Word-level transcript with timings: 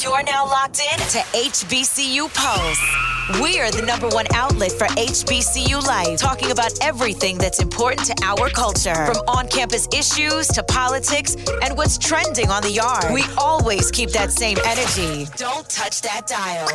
You're 0.00 0.22
now 0.22 0.46
locked 0.46 0.80
in 0.80 0.98
to 0.98 1.18
HBCU 1.36 2.32
Pulse. 2.32 3.40
We're 3.42 3.70
the 3.70 3.82
number 3.82 4.08
one 4.08 4.26
outlet 4.34 4.72
for 4.72 4.86
HBCU 4.86 5.86
life, 5.86 6.18
talking 6.18 6.50
about 6.50 6.72
everything 6.80 7.36
that's 7.36 7.60
important 7.60 8.06
to 8.06 8.14
our 8.24 8.48
culture, 8.48 8.94
from 9.06 9.16
on 9.28 9.48
campus 9.48 9.86
issues 9.92 10.48
to 10.48 10.62
politics 10.62 11.36
and 11.62 11.76
what's 11.76 11.98
trending 11.98 12.48
on 12.48 12.62
the 12.62 12.70
yard. 12.70 13.12
We 13.12 13.22
always 13.36 13.90
keep 13.90 14.10
that 14.10 14.32
same 14.32 14.56
energy. 14.64 15.30
Don't 15.36 15.68
touch 15.68 16.00
that 16.02 16.26
dial. 16.26 16.68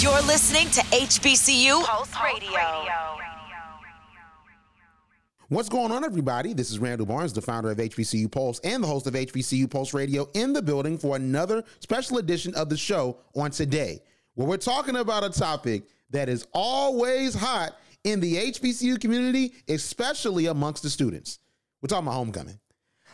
You're 0.00 0.20
listening 0.26 0.68
to 0.70 0.80
HBCU 0.90 1.84
Pulse 1.84 2.10
Radio. 2.22 3.07
What's 5.50 5.70
going 5.70 5.92
on, 5.92 6.04
everybody? 6.04 6.52
This 6.52 6.70
is 6.70 6.78
Randall 6.78 7.06
Barnes, 7.06 7.32
the 7.32 7.40
founder 7.40 7.70
of 7.70 7.78
HBCU 7.78 8.30
Pulse 8.30 8.60
and 8.64 8.82
the 8.82 8.86
host 8.86 9.06
of 9.06 9.14
HBCU 9.14 9.70
Pulse 9.70 9.94
Radio, 9.94 10.28
in 10.34 10.52
the 10.52 10.60
building 10.60 10.98
for 10.98 11.16
another 11.16 11.64
special 11.80 12.18
edition 12.18 12.54
of 12.54 12.68
the 12.68 12.76
show 12.76 13.16
on 13.34 13.50
today, 13.50 14.02
where 14.34 14.46
we're 14.46 14.58
talking 14.58 14.96
about 14.96 15.24
a 15.24 15.30
topic 15.30 15.84
that 16.10 16.28
is 16.28 16.46
always 16.52 17.34
hot 17.34 17.78
in 18.04 18.20
the 18.20 18.36
HBCU 18.36 19.00
community, 19.00 19.54
especially 19.70 20.48
amongst 20.48 20.82
the 20.82 20.90
students. 20.90 21.38
We're 21.80 21.86
talking 21.86 22.08
about 22.08 22.16
homecoming. 22.16 22.60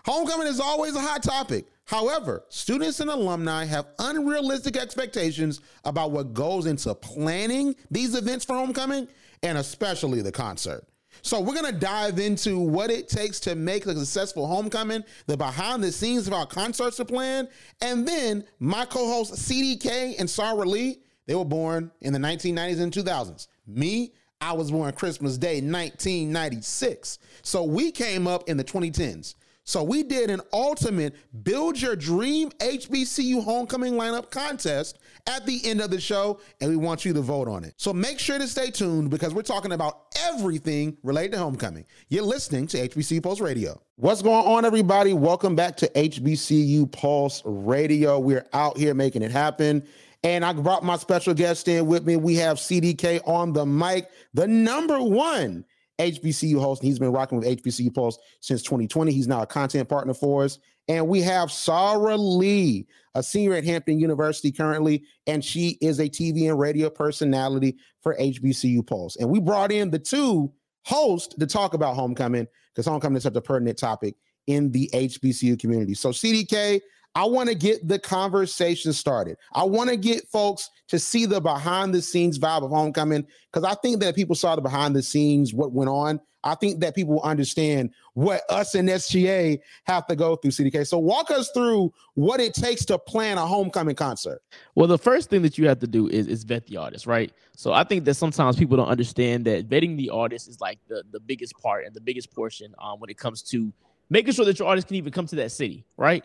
Homecoming 0.05 0.48
is 0.48 0.59
always 0.59 0.97
a 0.97 1.01
hot 1.01 1.23
topic. 1.23 1.66
However, 1.84 2.47
students 2.48 2.98
and 2.98 3.11
alumni 3.11 3.64
have 3.64 3.87
unrealistic 4.01 4.77
expectations 4.77 5.61
about 5.84 6.11
what 6.11 6.34
goes 6.34 6.66
into 6.66 6.97
planning 6.97 7.77
these 7.92 8.16
events 8.16 8.45
for 8.45 8.56
homecoming 8.56 9.06
and 9.45 9.56
especially 9.56 10.20
the 10.20 10.33
concert. 10.33 10.84
So 11.23 11.41
we're 11.41 11.54
gonna 11.54 11.73
dive 11.73 12.18
into 12.18 12.59
what 12.59 12.91
it 12.91 13.09
takes 13.09 13.41
to 13.41 13.55
make 13.55 13.86
a 13.86 13.95
successful 13.95 14.46
homecoming, 14.46 15.05
the 15.27 15.36
behind 15.36 15.82
the 15.82 15.92
scenes 15.92 16.27
of 16.27 16.32
our 16.32 16.46
concerts 16.46 17.00
are 17.00 17.05
planned, 17.05 17.48
and 17.80 18.06
then 18.06 18.45
my 18.59 18.84
co-hosts 18.84 19.48
CDK 19.48 20.19
and 20.19 20.28
Sarah 20.28 20.56
Lee, 20.56 21.00
they 21.27 21.34
were 21.34 21.45
born 21.45 21.91
in 22.00 22.12
the 22.12 22.19
1990s 22.19 22.80
and 22.80 22.92
2000s. 22.92 23.48
Me, 23.66 24.12
I 24.41 24.52
was 24.52 24.70
born 24.70 24.92
Christmas 24.92 25.39
Day 25.39 25.62
1996. 25.62 27.19
So 27.42 27.64
we 27.64 27.91
came 27.91 28.27
up 28.27 28.48
in 28.48 28.58
the 28.58 28.64
2010s. 28.64 29.34
So 29.67 29.83
we 29.83 30.03
did 30.03 30.29
an 30.29 30.43
ultimate 30.53 31.15
build 31.43 31.81
your 31.81 31.97
dream 31.97 32.51
HBCU 32.61 33.43
homecoming 33.43 33.95
lineup 33.95 34.31
contest 34.31 34.98
at 35.27 35.47
the 35.47 35.59
end 35.65 35.81
of 35.81 35.91
the 35.91 35.98
show, 35.98 36.39
and 36.61 36.69
we 36.69 36.77
want 36.77 37.07
you 37.07 37.15
to 37.15 37.23
vote 37.23 37.48
on 37.48 37.65
it. 37.65 37.73
So 37.79 37.95
make 37.95 38.19
sure 38.19 38.39
to 38.39 38.47
stay 38.47 38.70
tuned 38.70 39.09
because 39.09 39.33
we're 39.33 39.41
talking 39.41 39.73
about 39.73 40.15
everything 40.20 40.98
related 41.03 41.33
to 41.33 41.39
homecoming. 41.39 41.87
You're 42.11 42.25
listening 42.25 42.67
to 42.69 42.89
HBCU 42.89 43.23
Pulse 43.23 43.41
Radio. 43.41 43.81
What's 43.97 44.20
going 44.20 44.47
on, 44.47 44.67
everybody? 44.67 45.15
Welcome 45.15 45.57
back 45.57 45.77
to 45.79 45.89
HBCU 45.89 46.92
Pulse 46.92 47.41
Radio. 47.47 48.19
We're 48.19 48.47
out 48.53 48.77
here 48.77 48.92
making 48.92 49.23
it 49.23 49.31
happen. 49.31 49.83
And 50.23 50.45
I 50.45 50.53
brought 50.53 50.85
my 50.85 50.98
special 50.98 51.33
guest 51.33 51.69
in 51.69 51.87
with 51.87 52.07
me. 52.07 52.17
We 52.17 52.35
have 52.37 52.59
CDK 52.59 53.27
on 53.27 53.55
the 53.55 53.65
mic, 53.65 54.11
the 54.35 54.47
number 54.47 55.01
one 55.01 55.65
HBCU 55.98 56.61
host. 56.61 56.83
And 56.83 56.89
he's 56.89 56.98
been 56.98 57.12
rocking 57.12 57.39
with 57.39 57.47
HBCU 57.47 57.95
Pulse 57.95 58.19
since 58.41 58.62
2020. 58.62 59.12
He's 59.12 59.28
now 59.28 59.42
a 59.42 59.47
content 59.47 59.89
partner 59.89 60.14
for 60.14 60.45
us. 60.45 60.59
And 60.89 61.09
we 61.09 61.23
have 61.23 61.51
Sarah 61.51 62.17
Lee, 62.17 62.86
a 63.14 63.23
senior 63.23 63.55
at 63.55 63.64
Hampton 63.64 63.98
University 63.98 64.53
currently, 64.53 65.05
and 65.27 65.42
she 65.42 65.78
is 65.81 65.98
a 65.98 66.09
TV 66.09 66.51
and 66.51 66.59
radio 66.59 66.91
personality 66.91 67.77
for 68.03 68.17
HBCU 68.17 68.86
Pulse. 68.86 69.17
And 69.17 69.31
we 69.31 69.41
brought 69.41 69.73
in 69.73 69.91
the 69.91 69.98
two 69.98 70.53
hosts 70.84 71.34
to 71.36 71.47
talk 71.47 71.73
about 71.73 71.95
homecoming 71.95 72.47
because 72.73 72.86
homecoming 72.86 73.17
is 73.17 73.23
such 73.23 73.36
a 73.36 73.41
pertinent 73.41 73.79
topic 73.79 74.17
in 74.47 74.70
the 74.73 74.91
HBCU 74.92 75.58
community. 75.58 75.95
So, 75.95 76.11
CDK, 76.11 76.81
I 77.15 77.25
want 77.25 77.48
to 77.48 77.55
get 77.55 77.87
the 77.87 77.98
conversation 77.98 78.93
started. 78.93 79.37
I 79.53 79.65
want 79.65 79.91
to 79.91 79.97
get 79.97 80.27
folks 80.29 80.70
to 80.89 80.98
see 80.98 81.27
the 81.27 81.41
behind 81.41 81.95
the 81.95 82.03
scenes 82.03 82.39
vibe 82.39 82.65
of 82.65 82.70
homecoming 82.70 83.27
because 83.53 83.65
I 83.65 83.75
think 83.75 84.01
that 84.01 84.17
people 84.17 84.34
saw 84.34 84.57
the 84.57 84.62
behind 84.62 84.97
the 84.97 85.03
scenes, 85.03 85.55
what 85.55 85.73
went 85.73 85.91
on. 85.91 86.20
I 86.47 86.55
think 86.55 86.80
that 86.80 86.95
people 86.95 87.23
understand 87.23 87.91
what 88.13 88.42
us 88.51 88.74
and 88.74 88.86
SGA 88.89 89.61
have 89.85 90.07
to 90.08 90.17
go 90.17 90.36
through, 90.36 90.51
CDK. 90.51 90.86
So 90.86 90.98
walk 90.98 91.30
us 91.30 91.51
through 91.53 91.92
what 92.14 92.39
it 92.39 92.53
takes 92.53 92.85
to 92.86 92.98
plan 92.98 93.39
a 93.39 93.47
homecoming 93.47 93.97
concert. 93.97 94.42
Well, 94.74 94.86
the 94.86 94.98
first 94.98 95.30
thing 95.30 95.41
that 95.42 95.57
you 95.57 95.67
have 95.69 95.79
to 95.79 95.86
do 95.86 96.07
is, 96.08 96.27
is 96.27 96.45
vet 96.45 96.67
the 96.67 96.77
artist, 96.77 97.07
right? 97.07 97.33
So 97.57 97.73
I 97.73 97.83
think 97.83 98.05
that 98.05 98.14
sometimes 98.14 98.57
people 98.57 98.77
don't 98.77 98.89
understand 98.89 99.47
that 99.47 99.70
vetting 99.70 99.97
the 99.97 100.11
artist 100.11 100.48
is 100.48 100.61
like 100.61 100.80
the, 100.86 101.03
the 101.13 101.20
biggest 101.20 101.55
part 101.58 101.86
and 101.86 101.95
the 101.95 102.01
biggest 102.01 102.30
portion 102.35 102.74
um, 102.79 103.01
when 103.01 103.08
it 103.08 103.17
comes 103.17 103.41
to 103.45 103.73
making 104.11 104.35
sure 104.35 104.45
that 104.45 104.58
your 104.58 104.69
artist 104.69 104.89
can 104.89 104.97
even 104.97 105.13
come 105.13 105.27
to 105.27 105.36
that 105.36 105.51
city, 105.51 105.86
right? 105.97 106.24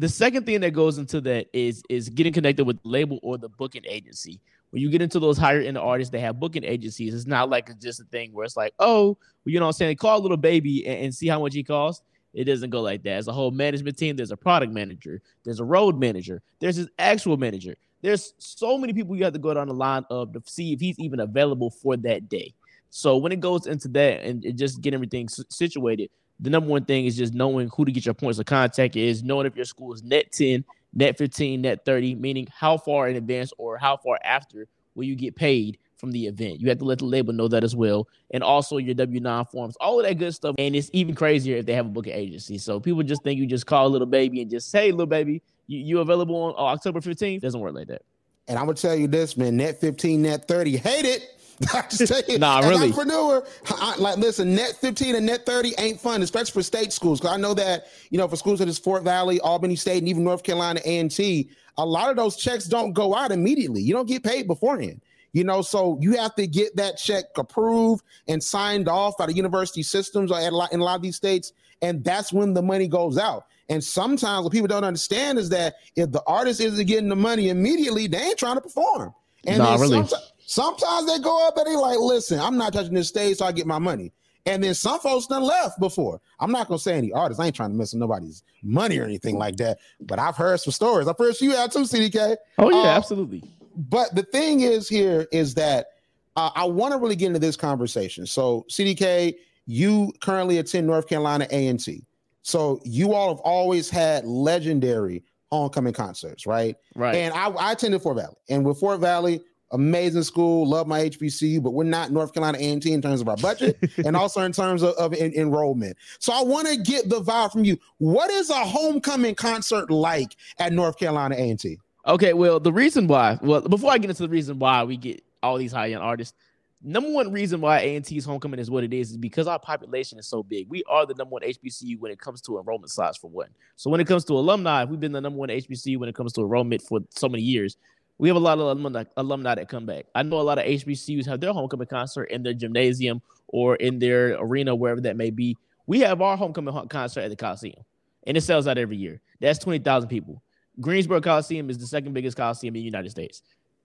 The 0.00 0.08
second 0.08 0.46
thing 0.46 0.60
that 0.62 0.70
goes 0.70 0.96
into 0.96 1.20
that 1.20 1.48
is 1.52 1.82
is 1.90 2.08
getting 2.08 2.32
connected 2.32 2.64
with 2.64 2.82
the 2.82 2.88
label 2.88 3.20
or 3.22 3.36
the 3.36 3.50
booking 3.50 3.84
agency. 3.86 4.40
When 4.70 4.80
you 4.80 4.88
get 4.88 5.02
into 5.02 5.20
those 5.20 5.36
higher 5.36 5.60
end 5.60 5.76
artists, 5.76 6.10
they 6.10 6.20
have 6.20 6.40
booking 6.40 6.64
agencies. 6.64 7.12
It's 7.12 7.26
not 7.26 7.50
like 7.50 7.68
it's 7.68 7.84
just 7.84 8.00
a 8.00 8.04
thing 8.04 8.32
where 8.32 8.46
it's 8.46 8.56
like, 8.56 8.72
oh, 8.78 9.18
you 9.44 9.60
know 9.60 9.66
what 9.66 9.74
I'm 9.74 9.78
saying? 9.78 9.96
Call 9.96 10.24
a 10.24 10.26
Lil 10.26 10.38
Baby 10.38 10.86
and, 10.86 11.04
and 11.04 11.14
see 11.14 11.28
how 11.28 11.38
much 11.38 11.52
he 11.52 11.62
costs. 11.62 12.02
It 12.32 12.44
doesn't 12.44 12.70
go 12.70 12.80
like 12.80 13.02
that. 13.02 13.18
As 13.18 13.28
a 13.28 13.32
whole 13.32 13.50
management 13.50 13.98
team, 13.98 14.16
there's 14.16 14.30
a 14.30 14.38
product 14.38 14.72
manager, 14.72 15.20
there's 15.44 15.60
a 15.60 15.64
road 15.64 16.00
manager, 16.00 16.40
there's 16.60 16.76
his 16.76 16.88
actual 16.98 17.36
manager. 17.36 17.74
There's 18.00 18.32
so 18.38 18.78
many 18.78 18.94
people 18.94 19.16
you 19.16 19.24
have 19.24 19.34
to 19.34 19.38
go 19.38 19.52
down 19.52 19.68
the 19.68 19.74
line 19.74 20.06
of 20.08 20.32
to 20.32 20.42
see 20.46 20.72
if 20.72 20.80
he's 20.80 20.98
even 20.98 21.20
available 21.20 21.68
for 21.68 21.98
that 21.98 22.30
day. 22.30 22.54
So 22.88 23.18
when 23.18 23.32
it 23.32 23.40
goes 23.40 23.66
into 23.66 23.88
that 23.88 24.22
and 24.24 24.56
just 24.56 24.80
get 24.80 24.94
everything 24.94 25.28
situated, 25.28 26.08
the 26.40 26.50
number 26.50 26.68
one 26.68 26.84
thing 26.84 27.06
is 27.06 27.16
just 27.16 27.34
knowing 27.34 27.70
who 27.74 27.84
to 27.84 27.92
get 27.92 28.06
your 28.06 28.14
points 28.14 28.38
of 28.38 28.46
contact 28.46 28.96
is 28.96 29.22
knowing 29.22 29.46
if 29.46 29.54
your 29.54 29.64
school 29.64 29.92
is 29.92 30.02
net 30.02 30.32
10, 30.32 30.64
net 30.94 31.18
15, 31.18 31.60
net 31.60 31.84
30, 31.84 32.14
meaning 32.14 32.48
how 32.52 32.78
far 32.78 33.08
in 33.08 33.16
advance 33.16 33.52
or 33.58 33.76
how 33.76 33.96
far 33.96 34.18
after 34.24 34.66
will 34.94 35.04
you 35.04 35.14
get 35.14 35.36
paid 35.36 35.78
from 35.96 36.10
the 36.10 36.26
event. 36.26 36.60
You 36.60 36.68
have 36.70 36.78
to 36.78 36.84
let 36.84 36.98
the 36.98 37.04
label 37.04 37.32
know 37.34 37.46
that 37.48 37.62
as 37.62 37.76
well. 37.76 38.08
And 38.30 38.42
also 38.42 38.78
your 38.78 38.94
W9 38.94 39.50
forms, 39.50 39.76
all 39.80 40.00
of 40.00 40.06
that 40.06 40.14
good 40.14 40.34
stuff. 40.34 40.54
And 40.58 40.74
it's 40.74 40.90
even 40.94 41.14
crazier 41.14 41.58
if 41.58 41.66
they 41.66 41.74
have 41.74 41.86
a 41.86 41.90
booking 41.90 42.14
agency. 42.14 42.56
So 42.56 42.80
people 42.80 43.02
just 43.02 43.22
think 43.22 43.38
you 43.38 43.46
just 43.46 43.66
call 43.66 43.90
Lil 43.90 44.06
Baby 44.06 44.40
and 44.40 44.50
just 44.50 44.70
say, 44.70 44.92
Lil 44.92 45.06
Baby, 45.06 45.42
you, 45.66 45.78
you 45.78 46.00
available 46.00 46.36
on 46.36 46.54
uh, 46.54 46.72
October 46.72 47.00
15th? 47.00 47.42
Doesn't 47.42 47.60
work 47.60 47.74
like 47.74 47.88
that. 47.88 48.02
And 48.48 48.58
I'm 48.58 48.64
gonna 48.64 48.74
tell 48.74 48.96
you 48.96 49.06
this, 49.06 49.36
man, 49.36 49.56
net 49.58 49.80
15, 49.80 50.22
net 50.22 50.48
30, 50.48 50.78
hate 50.78 51.04
it. 51.04 51.39
I 51.74 51.82
just 51.90 52.06
tell 52.06 52.22
you, 52.26 52.38
nah, 52.38 52.60
really. 52.60 52.88
Entrepreneur, 52.88 53.44
I, 53.68 53.96
like 53.96 54.16
listen, 54.16 54.54
net 54.54 54.78
15 54.80 55.14
and 55.14 55.26
net 55.26 55.44
30 55.44 55.74
ain't 55.78 56.00
fun, 56.00 56.22
especially 56.22 56.52
for 56.52 56.62
state 56.62 56.92
schools. 56.92 57.20
Because 57.20 57.34
I 57.34 57.38
know 57.38 57.52
that 57.54 57.88
you 58.08 58.16
know 58.16 58.26
for 58.28 58.36
schools 58.36 58.60
such 58.60 58.68
as 58.68 58.78
Fort 58.78 59.02
Valley, 59.02 59.40
Albany 59.40 59.76
State, 59.76 59.98
and 59.98 60.08
even 60.08 60.24
North 60.24 60.42
Carolina 60.42 60.80
A 60.84 60.98
and 60.98 61.10
T, 61.10 61.50
a 61.76 61.84
lot 61.84 62.08
of 62.08 62.16
those 62.16 62.36
checks 62.36 62.64
don't 62.64 62.92
go 62.92 63.14
out 63.14 63.30
immediately. 63.30 63.82
You 63.82 63.92
don't 63.92 64.08
get 64.08 64.24
paid 64.24 64.46
beforehand. 64.46 65.02
You 65.32 65.44
know, 65.44 65.62
so 65.62 65.96
you 66.00 66.16
have 66.16 66.34
to 66.36 66.46
get 66.46 66.74
that 66.76 66.96
check 66.96 67.24
approved 67.36 68.04
and 68.26 68.42
signed 68.42 68.88
off 68.88 69.16
by 69.16 69.26
the 69.26 69.32
university 69.32 69.82
systems 69.82 70.30
in 70.30 70.36
a 70.38 70.50
lot, 70.50 70.72
in 70.72 70.80
a 70.80 70.84
lot 70.84 70.96
of 70.96 71.02
these 71.02 71.16
states, 71.16 71.52
and 71.82 72.02
that's 72.02 72.32
when 72.32 72.54
the 72.54 72.62
money 72.62 72.88
goes 72.88 73.16
out. 73.16 73.44
And 73.68 73.84
sometimes 73.84 74.42
what 74.42 74.52
people 74.52 74.66
don't 74.66 74.82
understand 74.82 75.38
is 75.38 75.50
that 75.50 75.76
if 75.94 76.10
the 76.10 76.22
artist 76.26 76.60
isn't 76.60 76.86
getting 76.86 77.08
the 77.08 77.16
money 77.16 77.50
immediately, 77.50 78.08
they 78.08 78.18
ain't 78.18 78.38
trying 78.38 78.56
to 78.56 78.60
perform. 78.60 79.14
And 79.46 79.58
nah, 79.58 79.74
really. 79.76 79.98
Sometimes, 79.98 80.29
sometimes 80.50 81.06
they 81.06 81.18
go 81.20 81.46
up 81.46 81.56
and 81.56 81.66
they 81.66 81.76
like, 81.76 81.98
listen, 81.98 82.40
I'm 82.40 82.58
not 82.58 82.72
touching 82.72 82.94
this 82.94 83.08
stage, 83.08 83.36
so 83.38 83.46
I 83.46 83.52
get 83.52 83.66
my 83.66 83.78
money. 83.78 84.12
And 84.46 84.64
then 84.64 84.74
some 84.74 84.98
folks 84.98 85.26
done 85.26 85.42
left 85.42 85.78
before. 85.78 86.20
I'm 86.40 86.50
not 86.50 86.66
gonna 86.66 86.78
say 86.78 86.96
any 86.96 87.12
artists. 87.12 87.40
I 87.40 87.46
ain't 87.46 87.54
trying 87.54 87.70
to 87.70 87.76
mess 87.76 87.92
with 87.92 88.00
nobody's 88.00 88.42
money 88.62 88.98
or 88.98 89.04
anything 89.04 89.36
like 89.36 89.56
that. 89.58 89.78
But 90.00 90.18
I've 90.18 90.36
heard 90.36 90.58
some 90.60 90.72
stories. 90.72 91.06
I've 91.06 91.18
heard 91.18 91.40
you 91.40 91.52
had 91.52 91.70
too, 91.70 91.80
CDK. 91.80 92.36
Oh 92.58 92.70
yeah, 92.70 92.90
uh, 92.90 92.96
absolutely. 92.96 93.44
But 93.76 94.14
the 94.14 94.22
thing 94.24 94.60
is 94.60 94.88
here 94.88 95.28
is 95.30 95.54
that 95.54 95.88
uh, 96.36 96.50
I 96.54 96.64
want 96.64 96.92
to 96.92 96.98
really 96.98 97.16
get 97.16 97.28
into 97.28 97.38
this 97.38 97.56
conversation. 97.56 98.26
So 98.26 98.64
CDK, 98.68 99.34
you 99.66 100.12
currently 100.20 100.58
attend 100.58 100.86
North 100.86 101.06
Carolina 101.06 101.46
A&T. 101.50 102.02
So 102.42 102.80
you 102.84 103.12
all 103.12 103.28
have 103.28 103.40
always 103.40 103.90
had 103.90 104.24
legendary 104.24 105.22
homecoming 105.52 105.92
concerts, 105.92 106.46
right? 106.46 106.76
Right. 106.96 107.14
And 107.14 107.34
I, 107.34 107.50
I 107.50 107.72
attended 107.72 108.02
Fort 108.02 108.16
Valley, 108.16 108.36
and 108.48 108.64
with 108.64 108.80
Fort 108.80 109.00
Valley, 109.00 109.42
amazing 109.72 110.22
school, 110.22 110.68
love 110.68 110.86
my 110.86 111.08
HBCU, 111.08 111.62
but 111.62 111.70
we're 111.70 111.84
not 111.84 112.10
North 112.10 112.32
Carolina 112.32 112.58
A&T 112.58 112.92
in 112.92 113.00
terms 113.00 113.20
of 113.20 113.28
our 113.28 113.36
budget 113.36 113.78
and 114.04 114.16
also 114.16 114.40
in 114.42 114.52
terms 114.52 114.82
of, 114.82 114.94
of 114.94 115.12
en- 115.14 115.32
enrollment. 115.34 115.96
So 116.18 116.32
I 116.32 116.42
want 116.42 116.68
to 116.68 116.76
get 116.76 117.08
the 117.08 117.20
vibe 117.20 117.52
from 117.52 117.64
you. 117.64 117.78
What 117.98 118.30
is 118.30 118.50
a 118.50 118.54
homecoming 118.54 119.34
concert 119.34 119.90
like 119.90 120.36
at 120.58 120.72
North 120.72 120.98
Carolina 120.98 121.36
A&T? 121.38 121.78
Okay, 122.06 122.32
well, 122.32 122.58
the 122.58 122.72
reason 122.72 123.06
why, 123.06 123.38
well, 123.42 123.60
before 123.60 123.92
I 123.92 123.98
get 123.98 124.10
into 124.10 124.22
the 124.22 124.28
reason 124.28 124.58
why 124.58 124.82
we 124.84 124.96
get 124.96 125.22
all 125.42 125.58
these 125.58 125.72
high 125.72 125.92
end 125.92 126.02
artists, 126.02 126.34
number 126.82 127.10
one 127.10 127.30
reason 127.30 127.60
why 127.60 127.80
A&T's 127.80 128.24
homecoming 128.24 128.58
is 128.58 128.70
what 128.70 128.84
it 128.84 128.94
is 128.94 129.10
is 129.10 129.16
because 129.16 129.46
our 129.46 129.58
population 129.58 130.18
is 130.18 130.26
so 130.26 130.42
big. 130.42 130.68
We 130.70 130.82
are 130.88 131.04
the 131.04 131.14
number 131.14 131.34
one 131.34 131.42
HBCU 131.42 131.98
when 131.98 132.10
it 132.10 132.18
comes 132.18 132.40
to 132.42 132.58
enrollment 132.58 132.90
size 132.90 133.16
for 133.16 133.28
one. 133.28 133.48
So 133.76 133.90
when 133.90 134.00
it 134.00 134.06
comes 134.06 134.24
to 134.26 134.32
alumni, 134.32 134.84
we've 134.84 135.00
been 135.00 135.12
the 135.12 135.20
number 135.20 135.38
one 135.38 135.50
HBCU 135.50 135.98
when 135.98 136.08
it 136.08 136.14
comes 136.14 136.32
to 136.34 136.40
enrollment 136.40 136.82
for 136.82 137.00
so 137.10 137.28
many 137.28 137.42
years. 137.42 137.76
We 138.20 138.28
have 138.28 138.36
a 138.36 138.40
lot 138.40 138.58
of 138.58 138.66
alumni, 138.66 139.04
alumni 139.16 139.54
that 139.54 139.70
come 139.70 139.86
back. 139.86 140.04
I 140.14 140.22
know 140.22 140.40
a 140.40 140.42
lot 140.42 140.58
of 140.58 140.66
HBCUs 140.66 141.24
have 141.24 141.40
their 141.40 141.54
homecoming 141.54 141.86
concert 141.86 142.24
in 142.24 142.42
their 142.42 142.52
gymnasium 142.52 143.22
or 143.48 143.76
in 143.76 143.98
their 143.98 144.34
arena, 144.38 144.74
wherever 144.74 145.00
that 145.00 145.16
may 145.16 145.30
be. 145.30 145.56
We 145.86 146.00
have 146.00 146.20
our 146.20 146.36
homecoming 146.36 146.86
concert 146.88 147.22
at 147.22 147.30
the 147.30 147.36
Coliseum, 147.36 147.82
and 148.26 148.36
it 148.36 148.42
sells 148.42 148.66
out 148.66 148.76
every 148.76 148.98
year. 148.98 149.22
That's 149.40 149.58
20,000 149.60 150.10
people. 150.10 150.42
Greensboro 150.82 151.22
Coliseum 151.22 151.70
is 151.70 151.78
the 151.78 151.86
second 151.86 152.12
biggest 152.12 152.36
coliseum 152.36 152.76
in 152.76 152.80
the 152.80 152.84
United 152.84 153.08
States. 153.08 153.40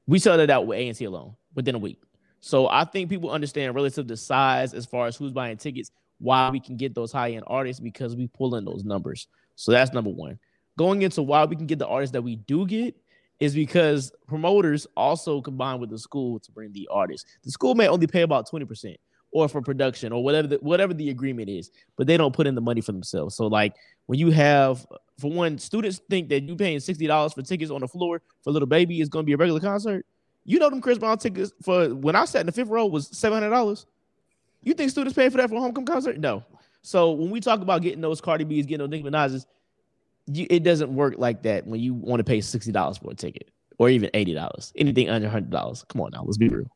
We 0.06 0.20
sell 0.20 0.38
it 0.38 0.50
out 0.50 0.68
with 0.68 0.80
A&T 0.80 1.06
alone 1.06 1.38
within 1.56 1.76
a 1.76 1.80
week. 1.80 2.04
So 2.42 2.68
I 2.68 2.84
think 2.84 3.10
people 3.10 3.32
understand 3.32 3.74
relative 3.74 4.06
to 4.08 4.18
size 4.18 4.74
as 4.74 4.86
far 4.86 5.08
as 5.08 5.16
who's 5.16 5.32
buying 5.32 5.56
tickets, 5.56 5.92
why 6.20 6.50
we 6.50 6.60
can 6.60 6.76
get 6.76 6.94
those 6.94 7.14
high 7.14 7.32
end 7.32 7.46
artists 7.48 7.80
because 7.80 8.18
we 8.18 8.28
pull 8.28 8.56
in 8.56 8.66
those 8.66 8.84
numbers. 8.84 9.28
So 9.56 9.72
that's 9.72 9.94
number 9.94 10.10
one. 10.10 10.40
Going 10.78 11.04
into 11.04 11.22
why 11.22 11.46
we 11.46 11.56
can 11.56 11.68
get 11.68 11.80
the 11.80 11.88
artists 11.88 12.12
that 12.12 12.22
we 12.22 12.36
do 12.36 12.68
get 12.68 12.98
is 13.40 13.54
because 13.54 14.12
promoters 14.28 14.88
also 14.96 15.42
combine 15.42 15.80
with 15.80 15.90
the 15.90 16.00
school 16.00 16.40
to 16.40 16.52
bring 16.52 16.72
the 16.72 16.88
artist. 16.92 17.26
The 17.44 17.52
school 17.52 17.76
may 17.76 17.88
only 17.88 18.08
pay 18.08 18.22
about 18.22 18.50
20% 18.50 18.96
or 19.32 19.50
for 19.50 19.62
production 19.62 20.14
or 20.14 20.24
whatever 20.24 20.48
the, 20.48 20.56
whatever 20.58 20.94
the 20.94 21.10
agreement 21.10 21.50
is, 21.50 21.70
but 21.98 22.08
they 22.08 22.16
don't 22.16 22.34
put 22.34 22.48
in 22.48 22.56
the 22.56 22.62
money 22.62 22.80
for 22.80 22.94
themselves. 22.94 23.36
So 23.36 23.48
like 23.48 23.76
when 24.06 24.18
you 24.18 24.32
have 24.32 24.86
for 25.20 25.30
one, 25.32 25.58
students 25.58 26.02
think 26.10 26.30
that 26.30 26.44
you 26.44 26.56
paying 26.56 26.80
sixty 26.80 27.08
dollars 27.08 27.34
for 27.34 27.42
tickets 27.42 27.72
on 27.72 27.82
the 27.82 27.88
floor 27.88 28.22
for 28.44 28.52
Lil 28.52 28.66
Baby 28.66 29.02
is 29.02 29.10
going 29.10 29.24
to 29.24 29.28
be 29.28 29.34
a 29.34 29.38
regular 29.38 29.60
concert. 29.60 30.06
You 30.46 30.60
know 30.60 30.70
them 30.70 30.80
Chris 30.80 30.98
Brown 30.98 31.18
tickets 31.18 31.52
for 31.62 31.94
when 31.94 32.16
I 32.16 32.26
sat 32.26 32.42
in 32.42 32.46
the 32.46 32.52
fifth 32.54 32.70
row 32.70 32.86
was 32.86 33.08
seven 33.08 33.40
hundred 33.40 33.54
dollars. 33.54 33.86
You 34.64 34.74
think 34.74 34.90
students 34.90 35.16
pay 35.16 35.30
for 35.30 35.38
that 35.38 35.50
for 35.50 35.56
a 35.56 35.60
homecoming 35.60 35.86
concert? 35.86 36.18
No. 36.18 36.44
So 36.82 37.12
when 37.12 37.30
we 37.30 37.40
talk 37.40 37.62
about 37.62 37.82
getting 37.82 38.02
those 38.02 38.22
Cardi 38.22 38.46
B's, 38.46 38.66
getting 38.66 38.80
those 38.80 38.90
Nicki 38.90 39.04
Minaj's, 39.04 39.48
you, 40.27 40.48
it 40.50 40.63
doesn't 40.63 40.94
work 40.94 41.16
like 41.18 41.44
that 41.44 41.68
when 41.68 41.80
you 41.80 41.94
want 41.94 42.19
to 42.19 42.24
pay 42.24 42.42
sixty 42.42 42.72
dollars 42.72 42.98
for 42.98 43.12
a 43.12 43.16
ticket 43.16 43.50
or 43.77 43.89
even 43.89 44.10
eighty 44.13 44.33
dollars. 44.33 44.74
Anything 44.75 45.10
under 45.10 45.30
hundred 45.30 45.51
dollars. 45.51 45.83
Come 45.89 46.01
on 46.01 46.12
now, 46.13 46.24
let's 46.24 46.38
be 46.38 46.50
real. 46.50 46.69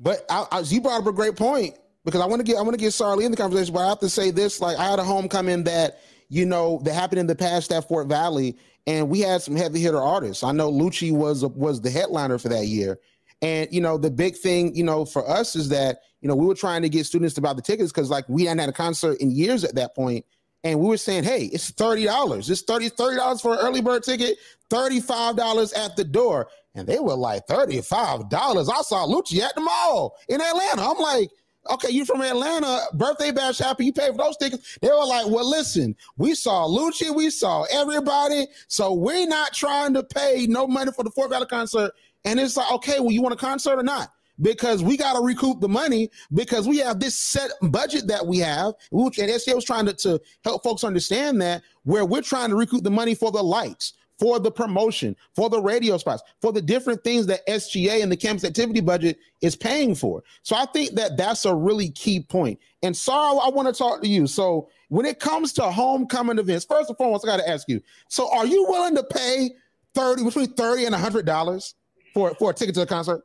But 0.00 0.24
I, 0.28 0.46
I, 0.50 0.60
you 0.60 0.80
brought 0.80 1.00
up 1.00 1.06
a 1.06 1.12
great 1.12 1.36
point 1.36 1.76
because 2.04 2.20
I 2.20 2.26
want 2.26 2.40
to 2.40 2.44
get 2.44 2.56
I 2.56 2.62
want 2.62 2.74
to 2.74 2.78
get 2.78 2.92
Sarah 2.92 3.16
Lee 3.16 3.24
in 3.24 3.30
the 3.30 3.36
conversation, 3.36 3.74
but 3.74 3.80
I 3.80 3.88
have 3.88 4.00
to 4.00 4.08
say 4.08 4.30
this: 4.30 4.60
like 4.60 4.76
I 4.76 4.84
had 4.84 4.98
a 4.98 5.04
homecoming 5.04 5.64
that 5.64 6.00
you 6.28 6.46
know 6.46 6.80
that 6.84 6.94
happened 6.94 7.20
in 7.20 7.26
the 7.26 7.34
past 7.34 7.72
at 7.72 7.88
Fort 7.88 8.08
Valley, 8.08 8.56
and 8.86 9.08
we 9.08 9.20
had 9.20 9.42
some 9.42 9.56
heavy 9.56 9.80
hitter 9.80 10.00
artists. 10.00 10.42
I 10.42 10.52
know 10.52 10.70
Lucci 10.70 11.12
was 11.12 11.44
was 11.44 11.80
the 11.80 11.90
headliner 11.90 12.38
for 12.38 12.48
that 12.48 12.66
year, 12.66 12.98
and 13.42 13.72
you 13.72 13.80
know 13.80 13.98
the 13.98 14.10
big 14.10 14.36
thing 14.36 14.74
you 14.74 14.84
know 14.84 15.04
for 15.04 15.28
us 15.28 15.56
is 15.56 15.68
that 15.70 16.00
you 16.20 16.28
know 16.28 16.36
we 16.36 16.46
were 16.46 16.54
trying 16.54 16.82
to 16.82 16.88
get 16.88 17.06
students 17.06 17.34
to 17.34 17.40
buy 17.40 17.52
the 17.52 17.62
tickets 17.62 17.92
because 17.92 18.10
like 18.10 18.28
we 18.28 18.44
hadn't 18.44 18.58
had 18.58 18.68
a 18.68 18.72
concert 18.72 19.18
in 19.20 19.30
years 19.30 19.64
at 19.64 19.74
that 19.76 19.94
point, 19.94 20.24
and 20.64 20.80
we 20.80 20.88
were 20.88 20.96
saying, 20.96 21.24
hey, 21.24 21.44
it's 21.52 21.70
thirty 21.70 22.04
dollars, 22.04 22.50
it's 22.50 22.62
30 22.62 22.90
dollars 22.96 23.40
for 23.40 23.52
an 23.54 23.60
early 23.60 23.80
bird 23.80 24.02
ticket, 24.02 24.38
thirty 24.70 25.00
five 25.00 25.36
dollars 25.36 25.72
at 25.74 25.94
the 25.96 26.04
door, 26.04 26.48
and 26.74 26.88
they 26.88 26.98
were 26.98 27.14
like 27.14 27.46
thirty 27.46 27.80
five 27.80 28.28
dollars. 28.30 28.68
I 28.68 28.82
saw 28.82 29.06
Lucci 29.06 29.40
at 29.40 29.54
the 29.54 29.60
mall 29.60 30.16
in 30.28 30.40
Atlanta. 30.40 30.82
I'm 30.82 30.98
like 30.98 31.30
okay, 31.70 31.90
you're 31.90 32.04
from 32.06 32.20
Atlanta, 32.20 32.82
birthday 32.94 33.30
bash 33.30 33.58
happy, 33.58 33.86
you 33.86 33.92
pay 33.92 34.08
for 34.08 34.18
those 34.18 34.36
tickets. 34.36 34.78
They 34.80 34.88
were 34.88 35.06
like, 35.06 35.26
well, 35.28 35.48
listen, 35.48 35.96
we 36.16 36.34
saw 36.34 36.66
Lucci, 36.66 37.14
we 37.14 37.30
saw 37.30 37.64
everybody, 37.70 38.46
so 38.68 38.92
we're 38.92 39.26
not 39.26 39.52
trying 39.54 39.94
to 39.94 40.02
pay 40.02 40.46
no 40.48 40.66
money 40.66 40.92
for 40.92 41.04
the 41.04 41.10
Fort 41.10 41.30
Valley 41.30 41.46
concert. 41.46 41.92
And 42.24 42.40
it's 42.40 42.56
like, 42.56 42.70
okay, 42.72 43.00
well, 43.00 43.12
you 43.12 43.22
want 43.22 43.34
a 43.34 43.38
concert 43.38 43.78
or 43.78 43.82
not? 43.82 44.10
Because 44.40 44.82
we 44.82 44.96
got 44.96 45.14
to 45.14 45.20
recoup 45.20 45.60
the 45.60 45.68
money 45.68 46.10
because 46.32 46.66
we 46.66 46.78
have 46.78 46.98
this 46.98 47.16
set 47.16 47.50
budget 47.62 48.08
that 48.08 48.26
we 48.26 48.38
have. 48.38 48.74
And 48.90 49.12
SGA 49.12 49.54
was 49.54 49.64
trying 49.64 49.86
to, 49.86 49.92
to 49.94 50.20
help 50.42 50.64
folks 50.64 50.82
understand 50.82 51.40
that 51.42 51.62
where 51.84 52.04
we're 52.04 52.22
trying 52.22 52.50
to 52.50 52.56
recoup 52.56 52.82
the 52.82 52.90
money 52.90 53.14
for 53.14 53.30
the 53.30 53.42
lights, 53.42 53.92
for 54.18 54.40
the 54.40 54.50
promotion, 54.50 55.14
for 55.34 55.48
the 55.48 55.60
radio 55.60 55.98
spots, 55.98 56.22
for 56.40 56.52
the 56.52 56.62
different 56.62 57.04
things 57.04 57.26
that 57.26 57.46
SGA 57.46 58.02
and 58.02 58.10
the 58.10 58.16
campus 58.16 58.44
activity 58.44 58.80
budget 58.80 59.18
is 59.40 59.54
paying 59.54 59.94
for. 59.94 60.22
So 60.42 60.56
I 60.56 60.66
think 60.66 60.92
that 60.92 61.16
that's 61.16 61.44
a 61.44 61.54
really 61.54 61.90
key 61.90 62.20
point. 62.20 62.58
And 62.82 62.96
Sarah, 62.96 63.36
I 63.36 63.48
want 63.50 63.68
to 63.68 63.74
talk 63.74 64.02
to 64.02 64.08
you. 64.08 64.26
So 64.26 64.68
when 64.88 65.06
it 65.06 65.20
comes 65.20 65.52
to 65.54 65.70
homecoming 65.70 66.38
events, 66.38 66.64
first 66.64 66.88
and 66.88 66.96
foremost, 66.96 67.24
I 67.24 67.28
got 67.28 67.36
to 67.38 67.48
ask 67.48 67.68
you. 67.68 67.80
So 68.08 68.32
are 68.32 68.46
you 68.46 68.66
willing 68.68 68.94
to 68.96 69.04
pay 69.04 69.50
30 69.94 70.24
between 70.24 70.52
30 70.54 70.86
and 70.86 70.92
100 70.92 71.24
dollars 71.24 71.74
for 72.12 72.34
for 72.34 72.50
a 72.50 72.54
ticket 72.54 72.74
to 72.76 72.82
a 72.82 72.86
concert? 72.86 73.22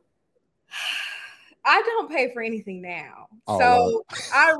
I 1.64 1.82
don't 1.82 2.10
pay 2.10 2.32
for 2.32 2.42
anything 2.42 2.80
now. 2.80 3.26
Oh, 3.46 3.58
so 3.58 4.04
I 4.34 4.54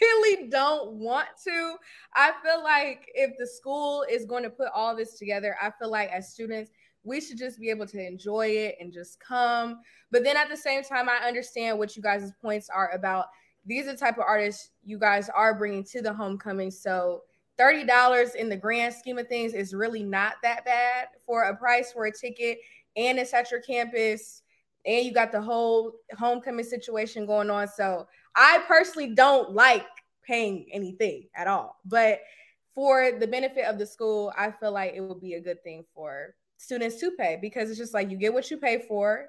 really 0.00 0.48
don't 0.48 0.92
want 0.92 1.28
to. 1.44 1.76
I 2.14 2.32
feel 2.44 2.62
like 2.62 3.10
if 3.14 3.32
the 3.38 3.46
school 3.46 4.04
is 4.10 4.26
going 4.26 4.42
to 4.42 4.50
put 4.50 4.68
all 4.74 4.94
this 4.94 5.18
together, 5.18 5.56
I 5.60 5.70
feel 5.78 5.90
like 5.90 6.10
as 6.10 6.32
students, 6.32 6.70
we 7.04 7.20
should 7.20 7.38
just 7.38 7.58
be 7.58 7.70
able 7.70 7.86
to 7.86 8.06
enjoy 8.06 8.48
it 8.48 8.76
and 8.80 8.92
just 8.92 9.18
come. 9.18 9.80
But 10.10 10.24
then 10.24 10.36
at 10.36 10.48
the 10.48 10.56
same 10.56 10.82
time, 10.84 11.08
I 11.08 11.26
understand 11.26 11.78
what 11.78 11.96
you 11.96 12.02
guys' 12.02 12.32
points 12.40 12.68
are 12.68 12.90
about. 12.92 13.26
These 13.64 13.86
are 13.86 13.92
the 13.92 13.98
type 13.98 14.18
of 14.18 14.24
artists 14.28 14.70
you 14.84 14.98
guys 14.98 15.28
are 15.30 15.58
bringing 15.58 15.84
to 15.84 16.02
the 16.02 16.12
homecoming. 16.12 16.70
So 16.70 17.22
$30 17.58 18.34
in 18.34 18.48
the 18.48 18.56
grand 18.56 18.94
scheme 18.94 19.18
of 19.18 19.28
things 19.28 19.54
is 19.54 19.74
really 19.74 20.02
not 20.02 20.34
that 20.42 20.64
bad 20.64 21.08
for 21.26 21.44
a 21.44 21.56
price 21.56 21.92
for 21.92 22.06
a 22.06 22.12
ticket. 22.12 22.58
And 22.96 23.18
it's 23.18 23.32
at 23.32 23.50
your 23.50 23.60
campus 23.60 24.42
and 24.84 25.04
you 25.04 25.12
got 25.12 25.32
the 25.32 25.40
whole 25.40 25.92
homecoming 26.18 26.64
situation 26.64 27.26
going 27.26 27.50
on. 27.50 27.68
So 27.68 28.06
I 28.34 28.62
personally 28.66 29.14
don't 29.14 29.52
like 29.52 29.86
paying 30.24 30.66
anything 30.72 31.28
at 31.34 31.46
all. 31.46 31.76
But 31.84 32.20
for 32.74 33.12
the 33.18 33.26
benefit 33.26 33.64
of 33.66 33.78
the 33.78 33.86
school, 33.86 34.32
I 34.36 34.50
feel 34.50 34.72
like 34.72 34.94
it 34.94 35.00
would 35.00 35.20
be 35.20 35.34
a 35.34 35.40
good 35.40 35.62
thing 35.62 35.84
for 35.94 36.34
students 36.56 36.96
to 37.00 37.10
pay 37.12 37.38
because 37.40 37.68
it's 37.68 37.78
just 37.78 37.94
like 37.94 38.10
you 38.10 38.16
get 38.16 38.32
what 38.32 38.50
you 38.50 38.56
pay 38.56 38.84
for. 38.88 39.26